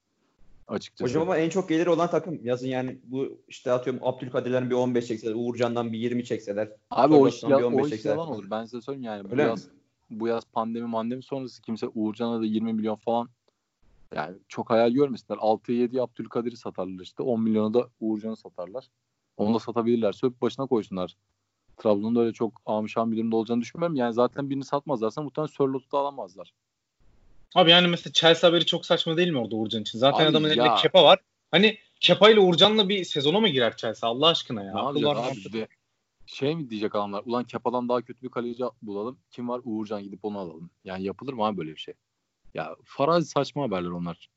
[0.68, 1.10] açıkçası.
[1.10, 5.06] Hocam ama en çok gelir olan takım yazın yani bu işte atıyorum Abdülkadir'den bir 15
[5.06, 6.68] çekseler, Uğurcan'dan bir 20 çekseler.
[6.90, 8.50] Abi o iş, ya, o iş yalan olur.
[8.50, 9.28] Ben size söyleyeyim yani.
[9.30, 9.68] Öyle bu yaz,
[10.10, 13.28] bu yaz pandemi mandemi sonrası kimse Uğurcan'a da 20 milyon falan
[14.14, 15.38] yani çok hayal görmesinler.
[15.38, 17.22] 6'ya 7'ye Abdülkadir'i satarlar işte.
[17.22, 18.88] 10 milyona da Uğurcan'ı satarlar.
[19.36, 20.12] Onu da satabilirler.
[20.12, 21.16] Söp başına koysunlar.
[21.76, 23.96] Trabzon'da öyle çok amışan bir durumda olacağını düşünmüyorum.
[23.96, 26.54] Yani zaten birini satmazlarsa muhtemelen Sörlot'u da alamazlar.
[27.54, 29.98] Abi yani mesela Chelsea haberi çok saçma değil mi orada Uğurcan için?
[29.98, 30.54] Zaten Abi adamın ya.
[30.54, 31.18] elinde Kepa var.
[31.50, 34.74] Hani Kepa ile Uğurcan'la bir sezona mı girer Chelsea Allah aşkına ya?
[34.74, 35.68] Ne yapacak abi de
[36.26, 37.22] şey mi diyecek adamlar?
[37.26, 39.18] Ulan Kepa'dan daha kötü bir kaleci bulalım.
[39.30, 39.60] Kim var?
[39.64, 40.70] Uğurcan gidip onu alalım.
[40.84, 41.94] Yani yapılır mı abi böyle bir şey?
[42.54, 44.28] Ya farazi saçma haberler onlar.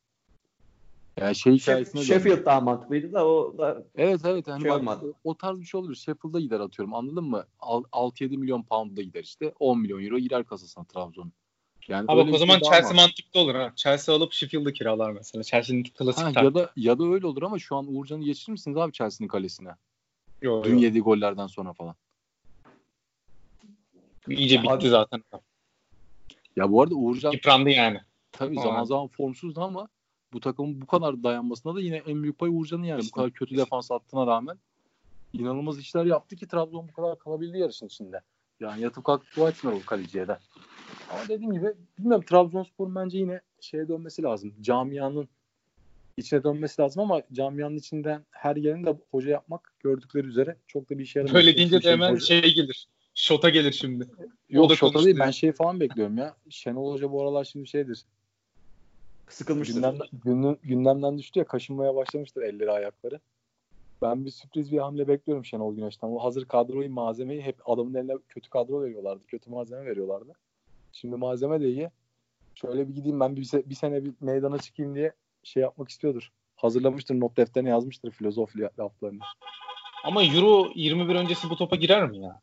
[1.20, 5.36] Yani şey hikayesine Sheffield daha mantıklıydı da o da Evet evet yani şey bak, o
[5.36, 5.96] tarz bir şey olur.
[5.96, 7.46] Sheffield'a gider atıyorum anladın mı?
[7.60, 9.54] 6-7 milyon pound'a gider işte.
[9.60, 11.32] 10 milyon euro girer kasasına Trabzon.
[11.88, 13.74] Yani Ama o zaman şey Chelsea mantıklı olur ha.
[13.76, 15.44] Chelsea alıp Sheffield'ı kiralar mesela.
[15.44, 18.78] Chelsea'nin klasik ha, ya da ya da öyle olur ama şu an Uğurcan'ı geçirir misiniz
[18.78, 19.70] abi Chelsea'nin kalesine?
[20.42, 20.66] Yok.
[20.66, 21.96] Dün yediği gollerden sonra falan.
[24.30, 25.24] İyice bitti abi, zaten.
[26.58, 28.00] Ya bu arada Uğurcan yıprandı yani.
[28.32, 29.88] Tabii zaman zaman, zaman formsuzdu ama
[30.34, 33.04] bu takımın bu kadar dayanmasına da yine en büyük pay Uğurcan'ın yani.
[33.08, 34.58] Bu kadar kötü defans attığına rağmen
[35.34, 38.22] inanılmaz işler yaptı ki Trabzon bu kadar kalabildi yarışın içinde.
[38.60, 40.38] Yani yatıp kalkıp dua etmiyor o kaleciye de.
[41.10, 44.54] Ama dediğim gibi bilmiyorum Trabzonspor bence yine şeye dönmesi lazım.
[44.62, 45.28] Camianın
[46.18, 50.98] içine dönmesi lazım ama camianın içinden her yerini de hoca yapmak gördükleri üzere çok da
[50.98, 51.36] bir işe yaramıyor.
[51.36, 52.26] Böyle deyince de hemen hoca...
[52.26, 52.88] şey gelir.
[53.18, 54.08] Şota gelir şimdi.
[54.50, 56.36] Yok şota değil ben şey falan bekliyorum ya.
[56.50, 58.06] Şenol Hoca bu aralar şimdi şeydir.
[59.30, 59.76] Sıkılmıştır.
[59.76, 63.20] Gündemden, gündem, gündemden düştü ya kaşınmaya başlamıştır elleri ayakları.
[64.02, 66.08] Ben bir sürpriz bir hamle bekliyorum Şenol Güneş'ten.
[66.08, 69.26] O hazır kadroyu malzemeyi hep adamın eline kötü kadro veriyorlardı.
[69.28, 70.34] Kötü malzeme veriyorlardı.
[70.92, 71.90] Şimdi malzeme de iyi.
[72.56, 75.12] Şöyle bir gideyim ben bir, bir sene bir meydana çıkayım diye
[75.44, 76.32] şey yapmak istiyordur.
[76.56, 79.20] Hazırlamıştır not defterine yazmıştır filozof laflarını.
[80.04, 82.42] Ama Euro 21 öncesi bu topa girer mi ya?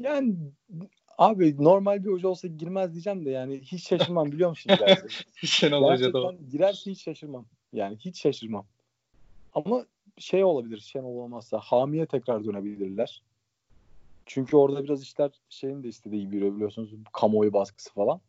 [0.00, 0.36] Yani
[1.18, 4.72] abi normal bir hoca olsa girmez diyeceğim de yani hiç şaşırmam biliyor musun?
[5.34, 7.46] Şenol Hoca da Girerse hiç şaşırmam.
[7.72, 8.66] Yani hiç şaşırmam.
[9.54, 9.86] Ama
[10.18, 13.22] şey olabilir Şenol olmazsa hamiye tekrar dönebilirler.
[14.26, 16.90] Çünkü orada biraz işler şeyin de istediği gibi yürüyor biliyorsunuz.
[17.12, 18.20] Kamuoyu baskısı falan.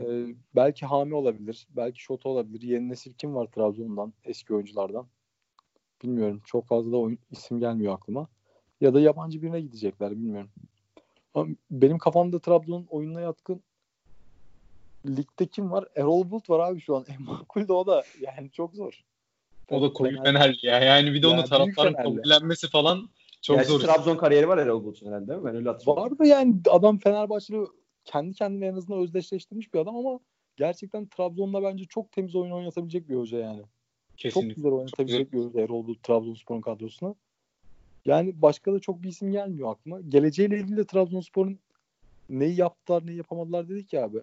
[0.00, 1.66] ee, belki Hami olabilir.
[1.76, 2.62] Belki Şota olabilir.
[2.62, 4.12] Yeni nesil kim var Trabzon'dan?
[4.24, 5.06] Eski oyunculardan.
[6.02, 6.42] Bilmiyorum.
[6.44, 8.28] Çok fazla da oyun, isim gelmiyor aklıma.
[8.80, 10.10] Ya da yabancı birine gidecekler.
[10.10, 10.50] Bilmiyorum.
[11.34, 13.62] Ama benim kafamda Trabzon'un oyununa yatkın
[15.06, 15.84] ligde kim var?
[15.96, 17.04] Erol Bulut var abi şu an.
[17.18, 18.04] En makul de o da.
[18.20, 19.04] Yani çok zor.
[19.70, 20.78] O da koyu Fenerli ya.
[20.78, 23.08] Yani bir de yani onu taraftarın kabullenmesi falan
[23.42, 23.80] çok Gerçi zor.
[23.80, 25.44] Trabzon kariyeri var Erol Bulut'un herhalde değil mi?
[25.44, 26.02] Ben öyle hatırlıyorum.
[26.02, 27.66] Vardı yani adam Fenerbahçeli
[28.04, 30.20] kendi kendine en azından özdeşleştirmiş bir adam ama
[30.56, 33.62] gerçekten Trabzon'da bence çok temiz oyun oynatabilecek bir hoca yani.
[34.16, 34.48] Kesinlikle.
[34.48, 37.14] Çok güzel oynatabilecek bir hoca Erol Bulut Trabzonspor'un kadrosuna.
[38.08, 40.00] Yani başka da çok bir isim gelmiyor aklıma.
[40.00, 41.58] Geleceğiyle ilgili de Trabzonspor'un
[42.30, 44.18] neyi yaptılar neyi yapamadılar dedik ya abi.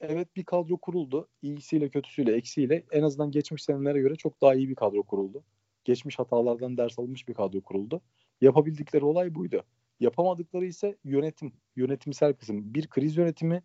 [0.00, 1.28] Evet bir kadro kuruldu.
[1.42, 5.42] İyisiyle kötüsüyle eksiğiyle en azından geçmiş senelere göre çok daha iyi bir kadro kuruldu.
[5.84, 8.00] Geçmiş hatalardan ders alınmış bir kadro kuruldu.
[8.40, 9.62] Yapabildikleri olay buydu.
[10.00, 12.74] Yapamadıkları ise yönetim, yönetimsel kısım.
[12.74, 13.62] Bir kriz yönetimi,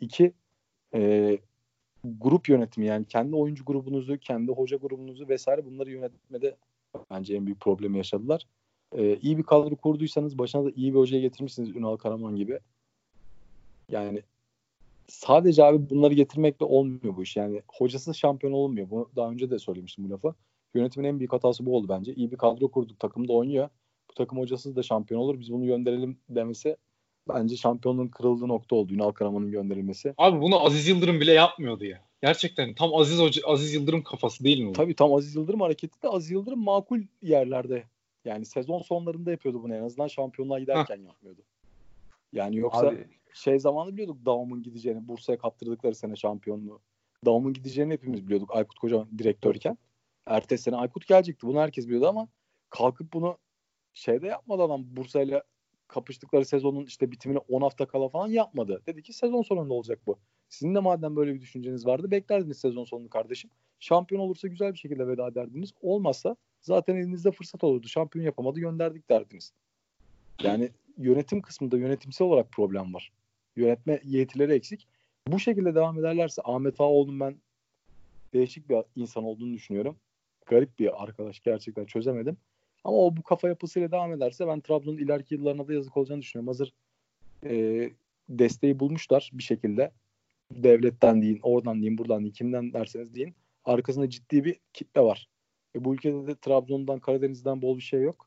[0.00, 0.32] iki
[0.94, 1.38] e,
[2.04, 6.56] grup yönetimi yani kendi oyuncu grubunuzu, kendi hoca grubunuzu vesaire bunları yönetmede
[7.10, 8.46] bence en büyük problemi yaşadılar.
[8.94, 12.58] E, iyi bir kadro kurduysanız başına da iyi bir hocaya getirmişsiniz Ünal Karaman gibi.
[13.90, 14.22] Yani
[15.08, 17.36] sadece abi bunları getirmekle olmuyor bu iş.
[17.36, 18.90] Yani hocası şampiyon olmuyor.
[18.90, 20.34] Bunu daha önce de söylemiştim bu lafı.
[20.74, 22.14] Yönetimin en büyük hatası bu oldu bence.
[22.14, 23.00] İyi bir kadro kurduk.
[23.00, 23.68] Takımda oynuyor.
[24.10, 25.40] bu takım hocasız da şampiyon olur.
[25.40, 26.76] Biz bunu gönderelim demesi
[27.28, 30.14] bence şampiyonluğun kırıldığı nokta oldu Ünal Karaman'ın gönderilmesi.
[30.18, 32.00] Abi bunu Aziz Yıldırım bile yapmıyordu ya.
[32.22, 34.72] Gerçekten tam Aziz Hoca, Aziz Yıldırım kafası değil mi bu?
[34.72, 37.84] Tabii tam Aziz Yıldırım hareketi de Aziz Yıldırım makul yerlerde.
[38.24, 41.42] Yani sezon sonlarında yapıyordu bunu en azından şampiyonluğa giderken yapmıyordu.
[42.32, 46.80] Yani yoksa Abi, şey zamanı biliyorduk Davum'un gideceğini, Bursa'ya kaptırdıkları sene şampiyonluğu.
[47.24, 49.78] Davum'un gideceğini hepimiz biliyorduk Aykut Kocaman direktörken.
[50.26, 51.46] Ertesi sene Aykut gelecekti.
[51.46, 52.28] Bunu herkes biliyordu ama
[52.70, 53.38] kalkıp bunu
[53.92, 55.42] şeyde yapmadı adam Bursa'yla
[55.88, 58.82] kapıştıkları sezonun işte bitimine 10 hafta kala falan yapmadı.
[58.86, 60.18] Dedi ki sezon sonunda olacak bu.
[60.48, 63.50] Sizin de madem böyle bir düşünceniz vardı beklerdiniz sezon sonunu kardeşim.
[63.80, 65.72] Şampiyon olursa güzel bir şekilde veda ederdiniz.
[65.82, 67.88] Olmazsa zaten elinizde fırsat olurdu.
[67.88, 69.52] Şampiyon yapamadı gönderdik derdiniz.
[70.42, 73.12] Yani yönetim kısmında yönetimsel olarak problem var.
[73.56, 74.88] Yönetme yetileri eksik.
[75.26, 77.36] Bu şekilde devam ederlerse Ahmet Ağaoğlu'nun ben
[78.34, 79.96] değişik bir insan olduğunu düşünüyorum.
[80.46, 82.36] Garip bir arkadaş gerçekten çözemedim.
[82.84, 86.48] Ama o bu kafa yapısıyla devam ederse ben Trabzon'un ileriki yıllarına da yazık olacağını düşünüyorum.
[86.48, 86.72] Hazır
[87.44, 87.90] e,
[88.28, 89.92] desteği bulmuşlar bir şekilde.
[90.50, 93.34] Devletten deyin, oradan deyin, buradan deyin, kimden derseniz deyin.
[93.64, 95.28] Arkasında ciddi bir kitle var.
[95.76, 98.26] E, bu ülkede de Trabzon'dan, Karadeniz'den bol bir şey yok.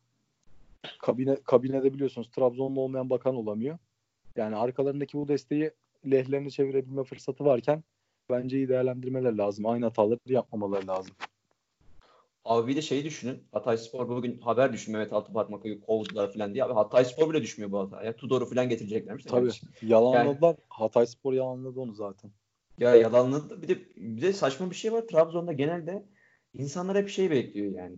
[1.00, 3.78] Kabine, kabinede biliyorsunuz Trabzonlu olmayan bakan olamıyor.
[4.36, 5.72] Yani arkalarındaki bu desteği
[6.12, 7.84] lehlerine çevirebilme fırsatı varken
[8.30, 9.66] bence iyi değerlendirmeler lazım.
[9.66, 11.16] Aynı hataları yapmamaları lazım.
[12.46, 13.44] abi bir de şeyi düşünün.
[13.52, 16.64] Hatay Spor bugün haber düşün Mehmet Altıparmak'ı kovdular falan diye.
[16.64, 18.16] Abi Hatay Spor bile düşmüyor bu hataya.
[18.16, 19.24] Tudor'u falan getireceklermiş.
[19.24, 19.40] Tabii.
[19.40, 19.70] kardeşim.
[19.82, 20.56] Yalanladılar.
[20.70, 22.32] Hatay Spor yalanladı onu zaten.
[22.80, 23.62] Ya yalanladı.
[23.62, 25.02] Bir de, bir de saçma bir şey var.
[25.02, 26.06] Trabzon'da genelde
[26.58, 27.96] insanlar hep şey bekliyor yani.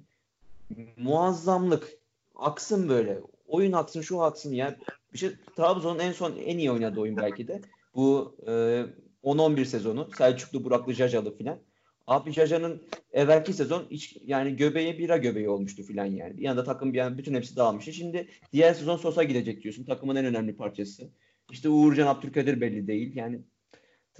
[0.98, 1.90] Muazzamlık.
[2.36, 3.20] Aksın böyle.
[3.48, 4.54] Oyun aksın, şu aksın.
[4.54, 4.76] Yani
[5.14, 7.62] bir şey Trabzon'un en son en iyi oynadığı oyun belki de.
[7.96, 8.86] Bu e,
[9.24, 10.10] 10-11 sezonu.
[10.18, 11.60] Selçuklu, Buraklı, Jacalı filan.
[12.08, 12.82] Abi Jaja'nın
[13.14, 16.38] evvelki sezon hiç yani göbeği bira göbeği olmuştu filan yani.
[16.38, 17.94] Bir anda takım bir yani bütün hepsi dağılmıştı.
[17.94, 19.84] Şimdi diğer sezon Sosa gidecek diyorsun.
[19.84, 21.10] Takımın en önemli parçası.
[21.52, 23.16] İşte Uğurcan Abdülkadir belli değil.
[23.16, 23.40] Yani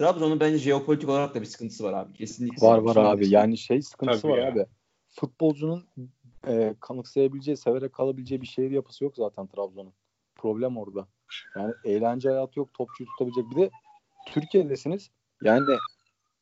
[0.00, 2.12] Trabzon'un bence jeopolitik olarak da bir sıkıntısı var abi.
[2.12, 2.66] Kesinlikle.
[2.66, 3.28] Var var abi.
[3.28, 4.52] Yani şey sıkıntısı Tabii var ya.
[4.52, 4.66] abi.
[5.08, 5.86] Futbolcunun
[6.46, 9.92] e, kanıksayabileceği, severek kalabileceği bir şehir yapısı yok zaten Trabzon'un.
[10.34, 11.08] Problem orada.
[11.56, 13.50] Yani eğlence hayatı yok, topçuyu tutabilecek.
[13.50, 13.70] Bir de
[14.26, 15.10] Türkiye'desiniz.
[15.42, 15.66] Yani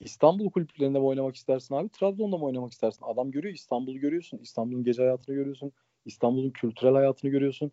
[0.00, 1.88] İstanbul kulüplerinde mi oynamak istersin abi?
[1.88, 3.04] Trabzon'da mı oynamak istersin?
[3.04, 4.38] Adam görüyor, İstanbul'u görüyorsun.
[4.38, 5.72] İstanbul'un gece hayatını görüyorsun.
[6.04, 7.72] İstanbul'un kültürel hayatını görüyorsun.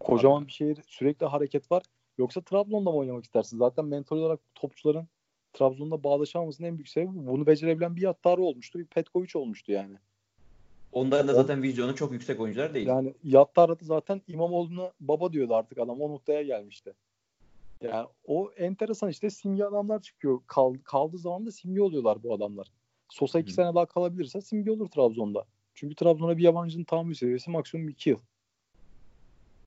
[0.00, 1.82] Kocaman bir şehir, sürekli hareket var.
[2.18, 3.58] Yoksa Trabzon'da mı oynamak istersin?
[3.58, 5.08] Zaten mental olarak topçuların
[5.56, 7.26] Trabzon'da bağlaşamamasının en büyük sebebi bu.
[7.26, 8.78] bunu becerebilen bir Yattarı olmuştu.
[8.78, 9.96] Bir Petkovic olmuştu yani.
[10.92, 12.86] Onların da zaten vizyonu çok yüksek oyuncular değil.
[12.86, 16.00] Yani Yattarı da zaten İmamoğlu'na baba diyordu artık adam.
[16.00, 16.94] O noktaya gelmişti.
[17.82, 20.40] Yani o enteresan işte simge adamlar çıkıyor.
[20.46, 22.66] Kal, kaldığı zaman da simge oluyorlar bu adamlar.
[23.08, 23.54] Sosa iki Hı.
[23.54, 25.44] sene daha kalabilirse simge olur Trabzon'da.
[25.74, 28.18] Çünkü Trabzon'a bir yabancının tahammül seviyesi maksimum 2 yıl.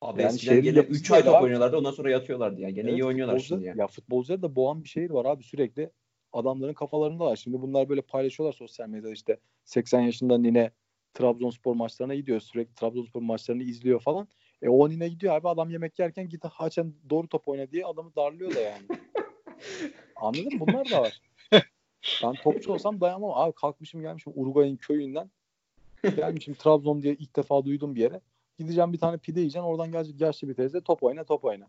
[0.01, 1.43] Abi Yani eskiden şehrin gene yapısı 3 ay top abi.
[1.43, 2.69] oynuyorlardı ondan sonra yatıyorlardı ya.
[2.69, 3.79] Gene Evet, iyi oynuyorlar futbolcu- şimdi yani.
[3.79, 5.91] Ya futbolcuları da boğan bir şehir var abi sürekli.
[6.33, 7.35] Adamların kafalarında var.
[7.35, 10.71] Şimdi bunlar böyle paylaşıyorlar sosyal medyada işte 80 yaşında nine
[11.13, 12.39] Trabzonspor maçlarına gidiyor.
[12.39, 14.27] Sürekli Trabzonspor maçlarını izliyor falan.
[14.61, 18.15] E o nine gidiyor abi adam yemek yerken git haçen doğru top oyna diye adamı
[18.15, 18.83] darlıyor da yani.
[20.15, 20.59] Anladın mı?
[20.59, 21.21] Bunlar da var.
[22.23, 23.31] Ben topçu olsam dayanamam.
[23.33, 25.31] Abi kalkmışım gelmişim Uruguay'ın köyünden.
[26.15, 28.21] Gelmişim Trabzon diye ilk defa duydum bir yere.
[28.59, 29.67] Gideceğim bir tane pide yiyeceksin.
[29.67, 31.67] Oradan gelecek yaşlı bir teyze top oyna top oyna.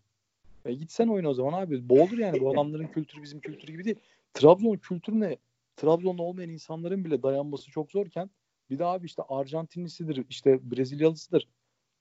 [0.65, 1.89] E gitsen oyna o zaman abi.
[1.89, 2.41] Boğulur yani.
[2.41, 3.97] Bu adamların kültürü bizim kültürü gibi değil.
[4.35, 5.37] Trabzon kültürü ne?
[5.77, 8.31] Trabzon'da olmayan insanların bile dayanması çok zorken
[8.71, 11.49] bir daha abi işte Arjantinlisidir, işte Brezilyalısıdır,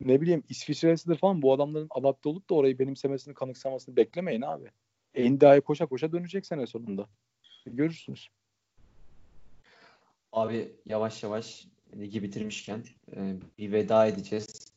[0.01, 4.71] ne bileyim İsviçrelisidir falan bu adamların adapte olup da orayı benimsemesini, kanıksamasını beklemeyin abi.
[5.17, 7.07] NDA'ya koşa koşa dönecek sene sonunda.
[7.65, 8.29] Görürsünüz.
[10.31, 12.83] Abi yavaş yavaş ligi bitirmişken
[13.15, 14.68] e, bir veda edeceğiz.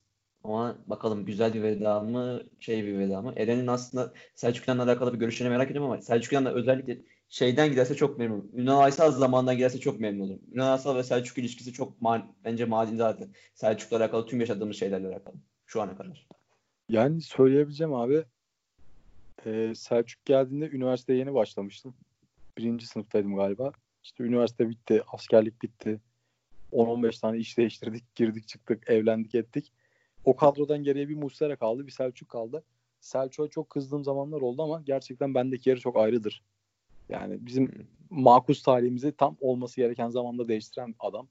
[0.44, 3.32] Ama bakalım güzel bir veda mı, şey bir veda mı?
[3.36, 8.50] Eren'in aslında Selçuklu'yla alakalı bir görüşlerini merak ediyorum ama Selçuklu'yla özellikle şeyden giderse çok memnunum.
[8.54, 10.40] Ünal Aysal zamanından giderse çok memnun olurum.
[10.52, 13.28] Ünal Aysal ve Selçuk ilişkisi çok ma- bence madin zaten.
[13.54, 15.36] Selçuk'la alakalı tüm yaşadığımız şeylerle alakalı.
[15.66, 16.26] Şu ana kadar.
[16.88, 18.24] Yani söyleyebileceğim abi
[19.46, 21.94] e, Selçuk geldiğinde üniversiteye yeni başlamıştım.
[22.58, 23.72] Birinci sınıftaydım galiba.
[24.02, 26.00] İşte üniversite bitti, askerlik bitti.
[26.72, 29.72] 10-15 tane iş değiştirdik, girdik çıktık, evlendik ettik.
[30.24, 32.64] O kadrodan geriye bir Muslera kaldı, bir Selçuk kaldı.
[33.00, 36.42] Selçuk'a çok kızdığım zamanlar oldu ama gerçekten bendeki yeri çok ayrıdır.
[37.08, 41.28] Yani bizim makus tarihimizi tam olması gereken zamanda değiştiren adam.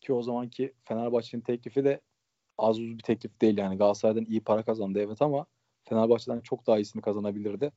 [0.00, 2.00] Ki o zamanki Fenerbahçe'nin teklifi de
[2.58, 5.46] az uz bir teklif değil yani Galatasaray'dan iyi para kazandı evet ama
[5.84, 7.72] Fenerbahçe'den çok daha iyisini kazanabilirdi.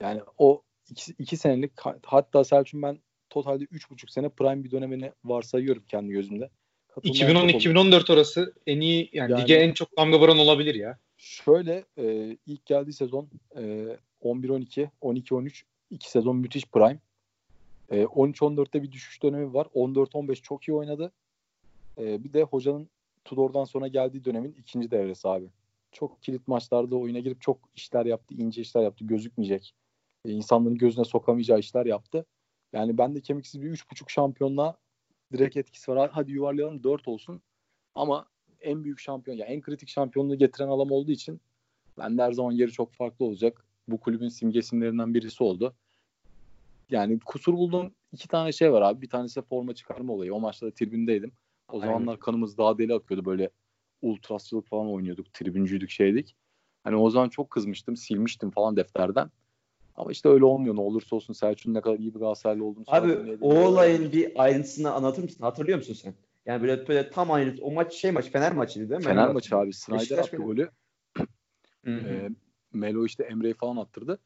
[0.00, 1.72] Yani o iki, iki senelik
[2.04, 2.98] hatta Selçuk'un ben
[3.30, 6.50] totalde üç buçuk sene prime bir dönemini varsayıyorum kendi gözümde.
[6.96, 10.98] 2010-2014 orası en iyi yani, yani lige en çok damga vuran olabilir ya.
[11.16, 16.98] Şöyle e, ilk geldiği sezon e, 11-12, 12-13 iki sezon müthiş prime.
[17.90, 19.66] E, 13-14'te bir düşüş dönemi var.
[19.74, 21.12] 14-15 çok iyi oynadı.
[21.98, 22.88] E, bir de hocanın
[23.24, 25.46] Tudor'dan sonra geldiği dönemin ikinci devresi abi.
[25.92, 29.74] Çok kilit maçlarda oyuna girip çok işler yaptı, ince işler yaptı, gözükmeyecek.
[30.24, 32.26] E, insanların gözüne sokamayacağı işler yaptı.
[32.72, 34.76] Yani ben de kemiksiz bir 3.5 şampiyonluğa
[35.32, 36.10] direkt etkisi var.
[36.12, 37.42] Hadi yuvarlayalım 4 olsun.
[37.94, 38.26] Ama
[38.60, 41.40] en büyük şampiyon, yani en kritik şampiyonluğu getiren adam olduğu için
[41.98, 43.66] ben de her zaman yeri çok farklı olacak.
[43.88, 45.74] Bu kulübün simge isimlerinden birisi oldu.
[46.90, 49.02] Yani kusur bulduğum iki tane şey var abi.
[49.02, 50.34] Bir tanesi forma çıkarma olayı.
[50.34, 51.32] O maçta da tribündeydim.
[51.68, 51.86] O Aynen.
[51.86, 53.24] zamanlar kanımız daha deli akıyordu.
[53.24, 53.50] Böyle
[54.02, 55.32] ultrasçılık falan oynuyorduk.
[55.32, 56.36] Tribüncüydük şeydik.
[56.84, 57.96] Hani o zaman çok kızmıştım.
[57.96, 59.30] Silmiştim falan defterden.
[60.02, 60.76] Ama işte öyle olmuyor.
[60.76, 64.92] Ne olursa olsun Selçuk'un ne kadar iyi bir Galatasaraylı olduğunu Abi o olayın bir ayrıntısını
[64.92, 65.44] anlatır mısın?
[65.44, 66.14] Hatırlıyor musun sen?
[66.46, 69.04] Yani böyle, böyle tam aynı o maç şey maç Fener maçıydı değil mi?
[69.04, 69.72] Fener Melo maçı abi.
[69.72, 70.70] Snyder attı golü.
[71.86, 72.28] e,
[72.72, 74.18] Melo işte Emre'yi falan attırdı.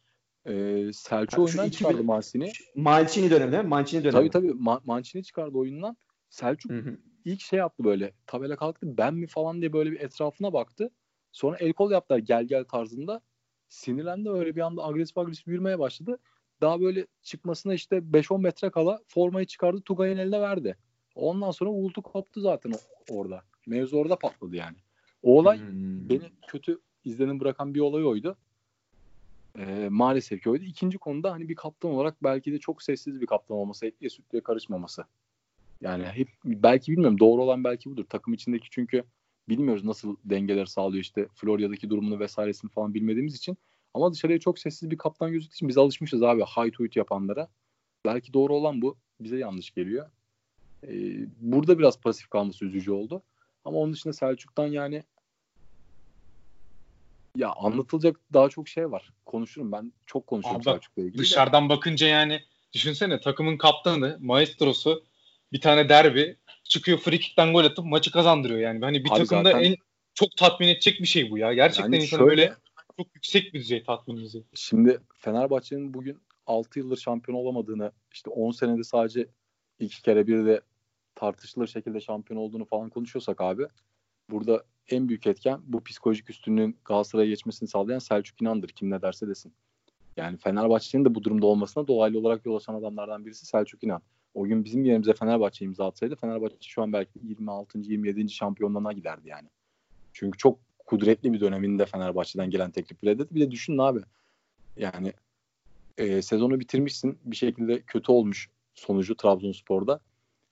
[0.47, 2.53] E, Selçuk oyundan çıkardı Mancini.
[2.77, 3.68] Mancini dönemi değil mi?
[3.68, 4.31] Mancini dönemi.
[4.31, 4.61] Tabii tabii.
[4.61, 5.97] Ma- Mancini çıkardı oyundan.
[6.31, 6.99] Selçuk Hı-hı.
[7.24, 8.12] ilk şey yaptı böyle.
[8.27, 10.91] Tabela kalktı ben mi falan diye böyle bir etrafına baktı.
[11.33, 13.20] Sonra el kol yaptılar gel gel tarzında.
[13.69, 16.19] Sinirlendi öyle bir anda agresif agresif yürümeye başladı.
[16.61, 20.77] Daha böyle çıkmasına işte 5-10 metre kala formayı çıkardı Tugay'ın eline verdi.
[21.14, 22.73] Ondan sonra uğultu koptu zaten
[23.11, 23.43] orada.
[23.67, 24.77] Mevzu orada patladı yani.
[25.23, 26.09] O olay hmm.
[26.09, 28.37] beni kötü izlenim bırakan bir olay oydu.
[29.59, 30.64] Ee, maalesef ki oydu.
[30.64, 34.43] İkinci konuda hani bir kaptan olarak belki de çok sessiz bir kaptan olması, etliye sütlüye
[34.43, 35.05] karışmaması.
[35.81, 38.05] Yani hep belki bilmiyorum doğru olan belki budur.
[38.09, 39.05] Takım içindeki çünkü
[39.49, 43.59] bilmiyoruz nasıl dengeler sağlıyor işte Florya'daki durumunu vesairesini falan bilmediğimiz için.
[43.94, 47.49] Ama dışarıya çok sessiz bir kaptan gözüktüğü için biz alışmışız abi high tweet yapanlara.
[48.05, 48.97] Belki doğru olan bu.
[49.20, 50.11] Bize yanlış geliyor.
[50.84, 53.22] Ee, burada biraz pasif kalması üzücü oldu.
[53.64, 55.03] Ama onun dışında Selçuk'tan yani
[57.36, 59.12] ya anlatılacak daha çok şey var.
[59.26, 59.92] Konuşurum ben.
[60.07, 61.18] Çok konuşurum Abi, Selçuk'la ilgili.
[61.18, 61.68] Dışarıdan de.
[61.68, 62.40] bakınca yani
[62.72, 65.05] düşünsene takımın kaptanı, maestrosu
[65.53, 66.36] bir tane derbi
[66.69, 68.85] çıkıyor free kick'ten gol atıp maçı kazandırıyor yani.
[68.85, 69.64] Hani bir Abi takımda zaten...
[69.64, 69.77] en
[70.14, 71.55] çok tatmin edecek bir şey bu ya.
[71.55, 72.55] Gerçekten yani insanı şöyle, böyle
[72.97, 74.43] çok yüksek bir düzey tatmin edici.
[74.55, 79.27] Şimdi Fenerbahçe'nin bugün 6 yıldır şampiyon olamadığını işte 10 senede sadece
[79.81, 80.61] iki kere bir de
[81.14, 83.67] tartışılır şekilde şampiyon olduğunu falan konuşuyorsak abi
[84.31, 88.69] burada en büyük etken bu psikolojik üstünlüğün Galatasaray'a geçmesini sağlayan Selçuk İnan'dır.
[88.69, 89.53] Kim ne derse desin.
[90.17, 94.03] Yani Fenerbahçe'nin de bu durumda olmasına dolaylı olarak yol açan adamlardan birisi Selçuk İnan.
[94.37, 97.78] O gün bizim yerimize Fenerbahçe imza atsaydı Fenerbahçe şu an belki 26.
[97.78, 98.28] 27.
[98.28, 99.49] şampiyonluğuna giderdi yani.
[100.12, 103.34] Çünkü çok kudretli bir döneminde Fenerbahçe'den gelen teklif reddetti.
[103.34, 104.01] Bir de düşünün abi.
[104.76, 105.12] Yani
[105.99, 107.18] e, sezonu bitirmişsin.
[107.24, 110.01] Bir şekilde kötü olmuş sonucu Trabzonspor'da.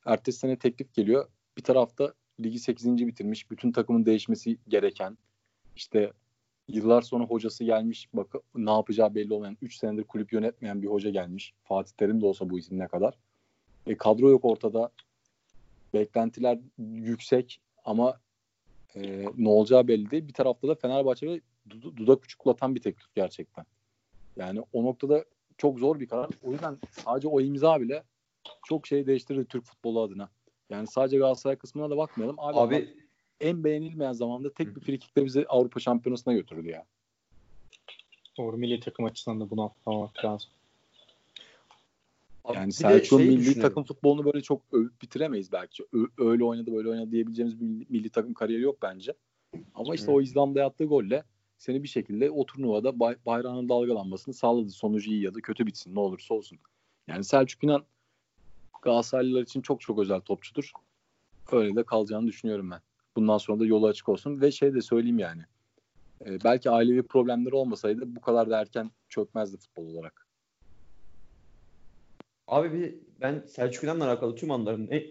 [0.07, 1.29] Ertesi sene teklif geliyor.
[1.57, 3.07] Bir tarafta ligi 8.
[3.07, 3.51] bitirmiş.
[3.51, 5.19] Bütün takımın değişmesi gereken
[5.77, 6.13] işte
[6.69, 11.11] yıllar sonra hocası gelmiş bak ne yapacağı belli olmayan 3 senedir kulüp yönetmeyen bir hoca
[11.11, 11.55] gelmiş.
[11.65, 13.15] Fatih Terim de olsa bu isim ne kadar.
[13.87, 14.91] E, kadro yok ortada.
[15.95, 18.21] Beklentiler yüksek ama
[18.97, 20.29] e, ne olacağı belli değil.
[20.29, 21.41] Bir tarafta da Fenerbahçe'ye
[21.97, 23.67] dudak uçuklatan bir teklif gerçekten.
[24.37, 25.25] Yani o noktada
[25.59, 26.31] çok zor bir karar.
[26.43, 28.03] O yüzden sadece o imza bile
[28.67, 30.29] çok şey değiştirdi Türk futbolu adına.
[30.71, 32.37] Yani sadece Galatasaray kısmına da bakmayalım.
[32.39, 32.95] Abi, Abi
[33.41, 36.85] en beğenilmeyen zamanda tek bir frikikle bizi Avrupa Şampiyonası'na götürdü ya.
[38.39, 40.51] Doğru milli takım açısından da bunu atlamak lazım.
[42.55, 45.87] Yani Selçuk'un milli takım futbolunu böyle çok övüp bitiremeyiz belki.
[45.93, 49.15] Ö- öyle oynadı böyle oynadı diyebileceğimiz bir milli, milli takım kariyeri yok bence.
[49.75, 50.17] Ama işte Hı.
[50.17, 51.25] o İzlanda'ya attığı golle
[51.59, 54.71] seni bir şekilde o turnuvada bay- bayrağının dalgalanmasını sağladı.
[54.71, 56.59] Sonucu iyi ya da kötü bitsin ne olursa olsun.
[57.07, 57.85] Yani Selçuk İnan
[58.83, 60.73] Galatasaraylılar için çok çok özel topçudur.
[61.53, 62.81] Öyle de kalacağını düşünüyorum ben.
[63.17, 65.43] Bundan sonra da yolu açık olsun ve şey de söyleyeyim yani.
[66.27, 70.24] E, belki ailevi problemleri olmasaydı bu kadar da erken çökmezdi futbol olarak.
[72.47, 75.05] Abi bir ben Selçuk İnan'la alakalı tüm anların e,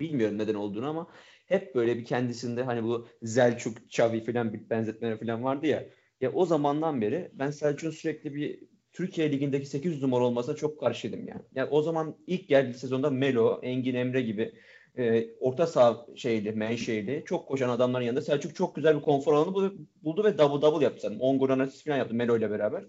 [0.00, 1.06] bilmiyorum neden olduğunu ama
[1.46, 5.86] hep böyle bir kendisinde hani bu Zelçuk, Xavi falan bir benzetmeler falan vardı ya.
[6.20, 8.60] Ya o zamandan beri ben Selçuk'un sürekli bir
[8.92, 11.42] Türkiye Ligi'ndeki 800 numara olmasına çok karşıydım yani.
[11.54, 14.52] Yani o zaman ilk geldiği sezonda Melo, Engin Emre gibi
[14.98, 19.54] e, orta saha şeyli, menşeili çok koşan adamların yanında Selçuk çok güzel bir konfor alanı
[20.02, 21.20] buldu, ve double double yaptı sanırım.
[21.20, 22.84] 10 gol asist falan yaptı Melo ile beraber.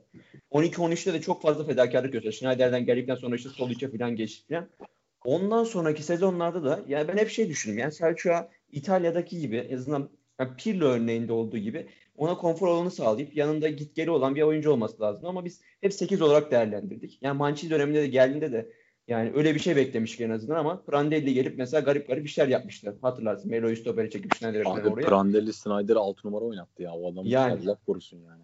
[0.51, 2.35] 12-13'te de çok fazla fedakarlık gösterdi.
[2.35, 4.69] Schneider'den geldikten sonra işte sol içe falan geçti falan.
[5.25, 7.77] Ondan sonraki sezonlarda da yani ben hep şey düşündüm.
[7.77, 11.87] Yani Selçuk'a İtalya'daki gibi en azından yani Pirlo örneğinde olduğu gibi
[12.17, 15.25] ona konfor alanı sağlayıp yanında git geli olan bir oyuncu olması lazım.
[15.25, 17.19] Ama biz hep 8 olarak değerlendirdik.
[17.21, 18.69] Yani Mancini döneminde de geldiğinde de
[19.11, 22.95] Yani öyle bir şey beklemiştik en azından ama Prandelli gelip mesela garip garip işler yapmışlar.
[23.01, 25.07] Hatırlarsın Melo'yu stopere çekip Schneider'e Abi oraya.
[25.07, 26.93] Prandelli Snyder'ı 6 numara oynattı ya.
[26.93, 27.59] O adam Yani.
[27.63, 28.41] Allah korusun yani.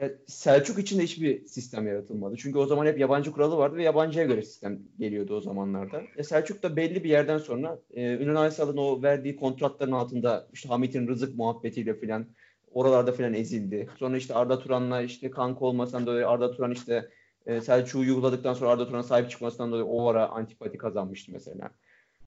[0.00, 2.36] Ya Selçuk için de hiçbir sistem yaratılmadı.
[2.36, 6.02] Çünkü o zaman hep yabancı kuralı vardı ve yabancıya göre sistem geliyordu o zamanlarda.
[6.16, 10.68] E Selçuk da belli bir yerden sonra e, Ünal Aysal'ın o verdiği kontratların altında işte
[10.68, 12.26] Hamit'in rızık muhabbetiyle filan
[12.72, 13.88] oralarda filan ezildi.
[13.98, 17.08] Sonra işte Arda Turan'la işte kanka olmasan dolayı Arda Turan işte
[17.46, 21.70] e, Selçuk'u yuhladıktan sonra Arda Turan'a sahip çıkmasından dolayı o ara antipati kazanmıştı mesela.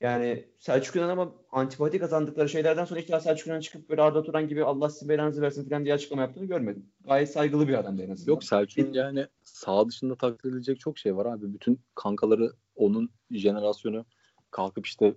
[0.01, 4.24] Yani Selçuk İnan ama antipati kazandıkları şeylerden sonra hiç daha Selçuk İnan çıkıp böyle Arda
[4.24, 6.86] Turan gibi Allah sizin belanızı versin falan diye açıklama yaptığını görmedim.
[7.03, 8.34] Gayet saygılı bir adamdı en azından.
[8.34, 11.53] Yok Selçuk'un yani sağ dışında takdir edilecek çok şey var abi.
[11.53, 14.05] Bütün kankaları onun jenerasyonu
[14.51, 15.16] kalkıp işte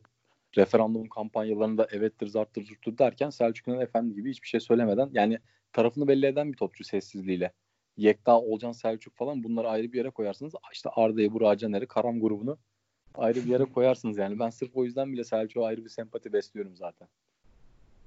[0.56, 5.38] referandum kampanyalarında evettir zarttır zurttur derken Selçuk İnan efendi gibi hiçbir şey söylemeden yani
[5.72, 7.52] tarafını belli eden bir topçu sessizliğiyle.
[7.98, 10.54] Yekta, Olcan, Selçuk falan bunları ayrı bir yere koyarsınız.
[10.72, 12.58] İşte Arda'yı, Burak'ı, Caner'i, Karam grubunu
[13.14, 14.38] ayrı bir yere koyarsınız yani.
[14.38, 17.08] Ben sırf o yüzden bile Selçuk'a ayrı bir sempati besliyorum zaten.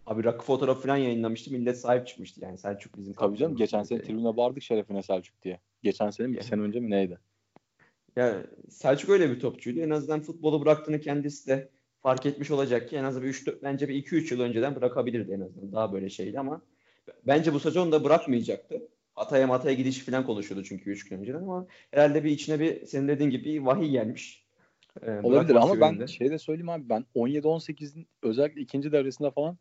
[0.05, 1.51] Abi rakı fotoğrafı falan yayınlamıştı.
[1.51, 2.57] Millet sahip çıkmıştı yani.
[2.57, 5.59] Selçuk bizim Tabii canım geçen sene tribüne bağırdık şerefine Selçuk diye.
[5.83, 6.35] Geçen sene mi?
[6.35, 6.43] Yani.
[6.43, 7.17] sene önce mi neydi?
[8.15, 9.79] Ya Selçuk öyle bir topçuydu.
[9.79, 11.69] En azından futbolu bıraktığını kendisi de
[11.99, 15.41] fark etmiş olacak ki en azından bir 3 bence bir 2-3 yıl önceden bırakabilirdi en
[15.41, 15.71] azından.
[15.71, 16.61] Daha böyle şeydi ama
[17.27, 18.87] bence bu sezon da bırakmayacaktı.
[19.16, 23.07] Hatay'a mataya gidişi falan konuşuyordu çünkü 3 gün önceden ama herhalde bir içine bir senin
[23.07, 24.45] dediğin gibi vahiy gelmiş.
[25.01, 26.07] Ee, Olabilir ama ben yönünde.
[26.07, 29.57] şey de söyleyeyim abi ben 17-18'in özellikle ikinci devresinde falan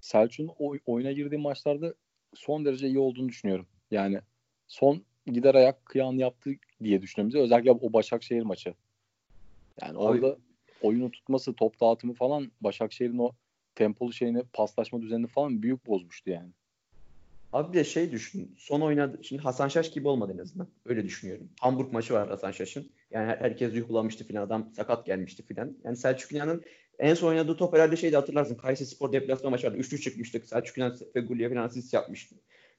[0.00, 1.94] Selçuk'un oy- oyuna girdiği maçlarda
[2.34, 3.66] son derece iyi olduğunu düşünüyorum.
[3.90, 4.20] Yani
[4.66, 6.50] son gider ayak kıyan yaptı
[6.82, 7.40] diye düşünüyorum.
[7.40, 8.74] Özellikle o Başakşehir maçı.
[9.82, 10.38] Yani Abi- orada
[10.82, 13.32] oyunu tutması, top dağıtımı falan Başakşehir'in o
[13.74, 16.50] tempolu şeyini, paslaşma düzenini falan büyük bozmuştu yani.
[17.52, 18.54] Abi bir de şey düşün.
[18.58, 19.18] Son oynadı.
[19.22, 20.68] Şimdi Hasan Şaş gibi olmadı en azından.
[20.86, 21.48] Öyle düşünüyorum.
[21.60, 22.90] Hamburg maçı var Hasan Şaş'ın.
[23.10, 24.42] Yani her- herkes yuhlamıştı filan.
[24.46, 25.76] Adam sakat gelmişti filan.
[25.84, 26.62] Yani Selçuk İnan'ın
[26.98, 28.54] en son oynadığı top herhalde şeydi hatırlarsın.
[28.54, 29.78] Kayseri Spor deplasman maçı vardı.
[29.78, 30.46] 3-3 çıkmıştık.
[30.46, 32.36] Selçuk İnan ve Gulli'ye filan asist yapmıştı.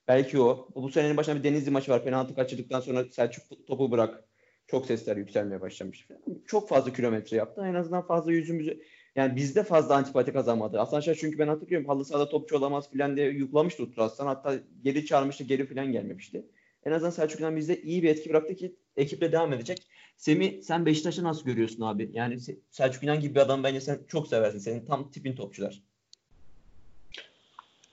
[0.08, 0.70] Belki o.
[0.76, 2.04] Bu senenin başında bir Denizli maçı var.
[2.04, 4.24] Penaltı kaçırdıktan sonra Selçuk topu bırak.
[4.68, 6.08] Çok sesler yükselmeye başlamış.
[6.46, 7.62] Çok fazla kilometre yaptı.
[7.66, 8.82] En azından fazla yüzümüzü
[9.16, 10.78] yani bizde fazla antipati kazanmadı.
[10.78, 14.28] Hasan Şaş çünkü ben hatırlıyorum halı sahada topçu olamaz filan diye yuklamıştı Utku Aslan.
[14.28, 16.46] Hatta geri çağırmıştı geri filan gelmemişti.
[16.86, 19.78] En azından Selçuk İnan bizde iyi bir etki bıraktı ki ekiple devam edecek.
[20.18, 22.10] Semih sen Beşiktaş'ı nasıl görüyorsun abi?
[22.14, 24.60] Yani Se- Selçuk İnan gibi bir adam bence sen çok seversin.
[24.60, 25.82] Senin tam tipin topçular.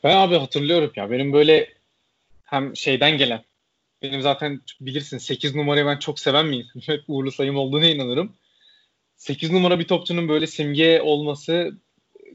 [0.04, 1.68] Ben abi hatırlıyorum ya benim böyle
[2.44, 3.44] hem şeyden gelen
[4.02, 6.82] benim zaten bilirsin 8 numarayı ben çok seven bir insanım.
[6.86, 8.36] Hep uğurlu sayım olduğuna inanırım.
[9.20, 11.72] 8 numara bir topçunun böyle simge olması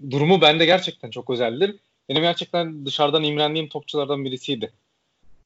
[0.09, 1.75] durumu bende gerçekten çok özeldir.
[2.09, 4.73] Benim gerçekten dışarıdan imrendiğim topçulardan birisiydi.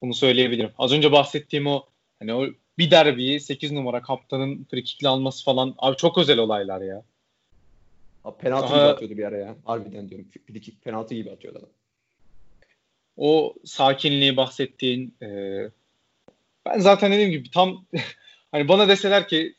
[0.01, 0.71] Bunu söyleyebilirim.
[0.77, 1.85] Az önce bahsettiğim o
[2.19, 7.03] hani o bir derbiyi 8 numara kaptanın frikikle alması falan abi çok özel olaylar ya.
[8.23, 8.77] Abi penaltı Aha.
[8.77, 9.55] gibi atıyordu bir ara ya.
[9.65, 10.27] Harbiden diyorum.
[10.49, 11.69] Bir iki penaltı gibi atıyordu adam.
[13.17, 15.27] o sakinliği bahsettiğin e,
[16.65, 17.85] ben zaten dediğim gibi tam
[18.51, 19.55] hani bana deseler ki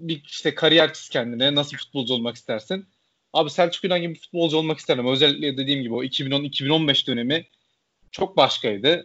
[0.00, 2.86] bir işte kariyer çiz kendine nasıl futbolcu olmak istersin?
[3.32, 5.06] Abi Selçuk İnan gibi futbolcu olmak isterim.
[5.06, 7.46] Özellikle dediğim gibi o 2010-2015 dönemi
[8.10, 9.04] çok başkaydı.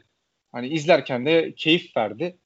[0.51, 2.37] Hani izlerken de keyif verdi.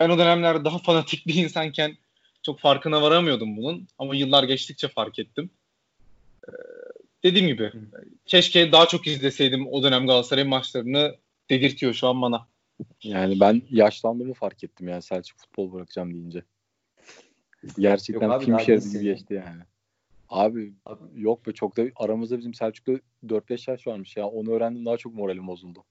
[0.00, 1.96] Ben o dönemlerde daha fanatik bir insanken
[2.42, 3.88] çok farkına varamıyordum bunun.
[3.98, 5.50] Ama yıllar geçtikçe fark ettim.
[6.48, 6.52] Ee,
[7.22, 7.72] dediğim gibi
[8.26, 11.16] keşke daha çok izleseydim o dönem Galatasaray maçlarını
[11.50, 12.46] dedirtiyor şu an bana.
[13.02, 16.42] Yani ben yaşlandığımı fark ettim yani Selçuk futbol bırakacağım deyince.
[17.78, 19.62] Gerçekten Yok abi, film şeridi gibi geçti yani.
[20.28, 22.92] Abi Abi, yok be çok da aramızda bizim Selçuk'ta
[23.26, 24.26] 4-5 yaş varmış ya.
[24.26, 25.84] Onu öğrendim daha çok moralim bozuldu.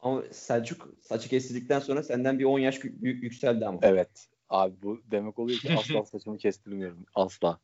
[0.00, 3.78] ama Selçuk saçı kestirdikten sonra senden bir 10 yaş büyük yükseldi ama.
[3.82, 4.28] Evet.
[4.48, 7.06] Abi bu demek oluyor ki asla saçımı kestirmiyorum.
[7.14, 7.58] Asla.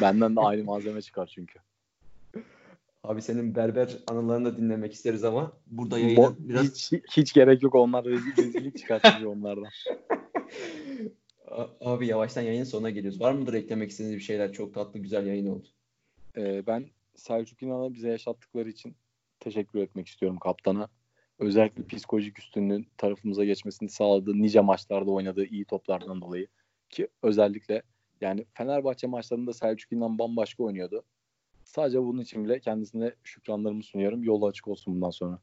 [0.00, 1.58] Benden de aynı malzeme çıkar çünkü.
[3.04, 7.62] Abi senin berber anılarını da dinlemek isteriz ama burada Bo- yayını biraz hiç, hiç gerek
[7.62, 9.66] yok onlar rezil, rezillik çıkartıyor onlardan.
[11.80, 13.20] Abi yavaştan yayının sonuna geliyoruz.
[13.20, 14.52] Var mıdır eklemek istediğiniz bir şeyler?
[14.52, 15.68] Çok tatlı güzel yayın oldu.
[16.36, 18.96] Ee, ben Selçuk İnan'a bize yaşattıkları için
[19.40, 20.88] teşekkür etmek istiyorum kaptana.
[21.38, 26.46] Özellikle psikolojik üstünlüğün tarafımıza geçmesini sağladığı nice maçlarda oynadığı iyi toplardan dolayı.
[26.90, 27.82] Ki özellikle
[28.20, 31.04] yani Fenerbahçe maçlarında Selçuk İnan bambaşka oynuyordu.
[31.64, 34.22] Sadece bunun için bile kendisine şükranlarımı sunuyorum.
[34.22, 35.38] Yolu açık olsun bundan sonra.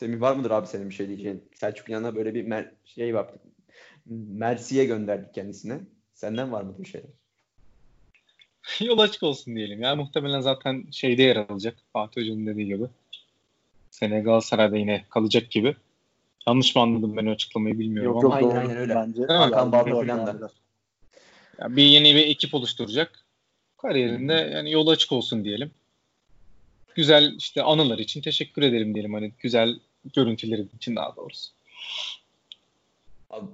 [0.00, 1.44] Semih var mıdır abi senin bir şey diyeceğin?
[1.54, 3.42] Selçuk İnan'a böyle bir mer- şey yaptık.
[4.06, 5.80] Mersi'ye gönderdik kendisine.
[6.14, 7.10] Senden var mıdır bir şeyler?
[8.80, 9.96] Yol açık olsun diyelim ya.
[9.96, 11.76] Muhtemelen zaten şeyde yer alacak.
[11.92, 12.84] Fatih Hoca'nın dediği gibi.
[13.90, 15.76] Sene Galatasaray'da yine kalacak gibi.
[16.46, 18.40] Yanlış mı anladım ben o açıklamayı bilmiyorum Yok ama.
[18.40, 18.94] yok Aynen, aynen öyle.
[18.94, 20.30] Bence Hakan Balta falan da.
[20.30, 20.40] yani.
[21.58, 23.24] Ya bir yeni bir ekip oluşturacak.
[23.76, 25.70] Kariyerinde yani yolu açık olsun diyelim.
[26.94, 29.14] Güzel işte anılar için teşekkür ederim diyelim.
[29.14, 29.80] Hani güzel
[30.14, 31.50] görüntüleri için daha doğrusu.
[33.30, 33.46] Abi,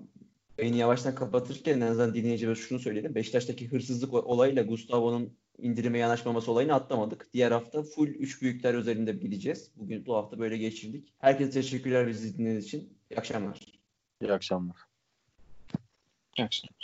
[0.58, 3.14] Beni yavaştan kapatırken en azından dinleyicilerimize şunu söyleyelim.
[3.14, 7.28] Beşiktaş'taki hırsızlık olayıyla Gustavo'nun indirime yanaşmaması olayını atlamadık.
[7.34, 9.70] Diğer hafta full 3 büyükler üzerinde gideceğiz.
[9.76, 11.12] Bugün bu hafta böyle geçirdik.
[11.18, 12.98] Herkese teşekkürler bizi dinlediğiniz için.
[13.10, 13.60] İyi akşamlar.
[14.22, 14.76] İyi akşamlar.
[16.34, 16.75] Gerçekten.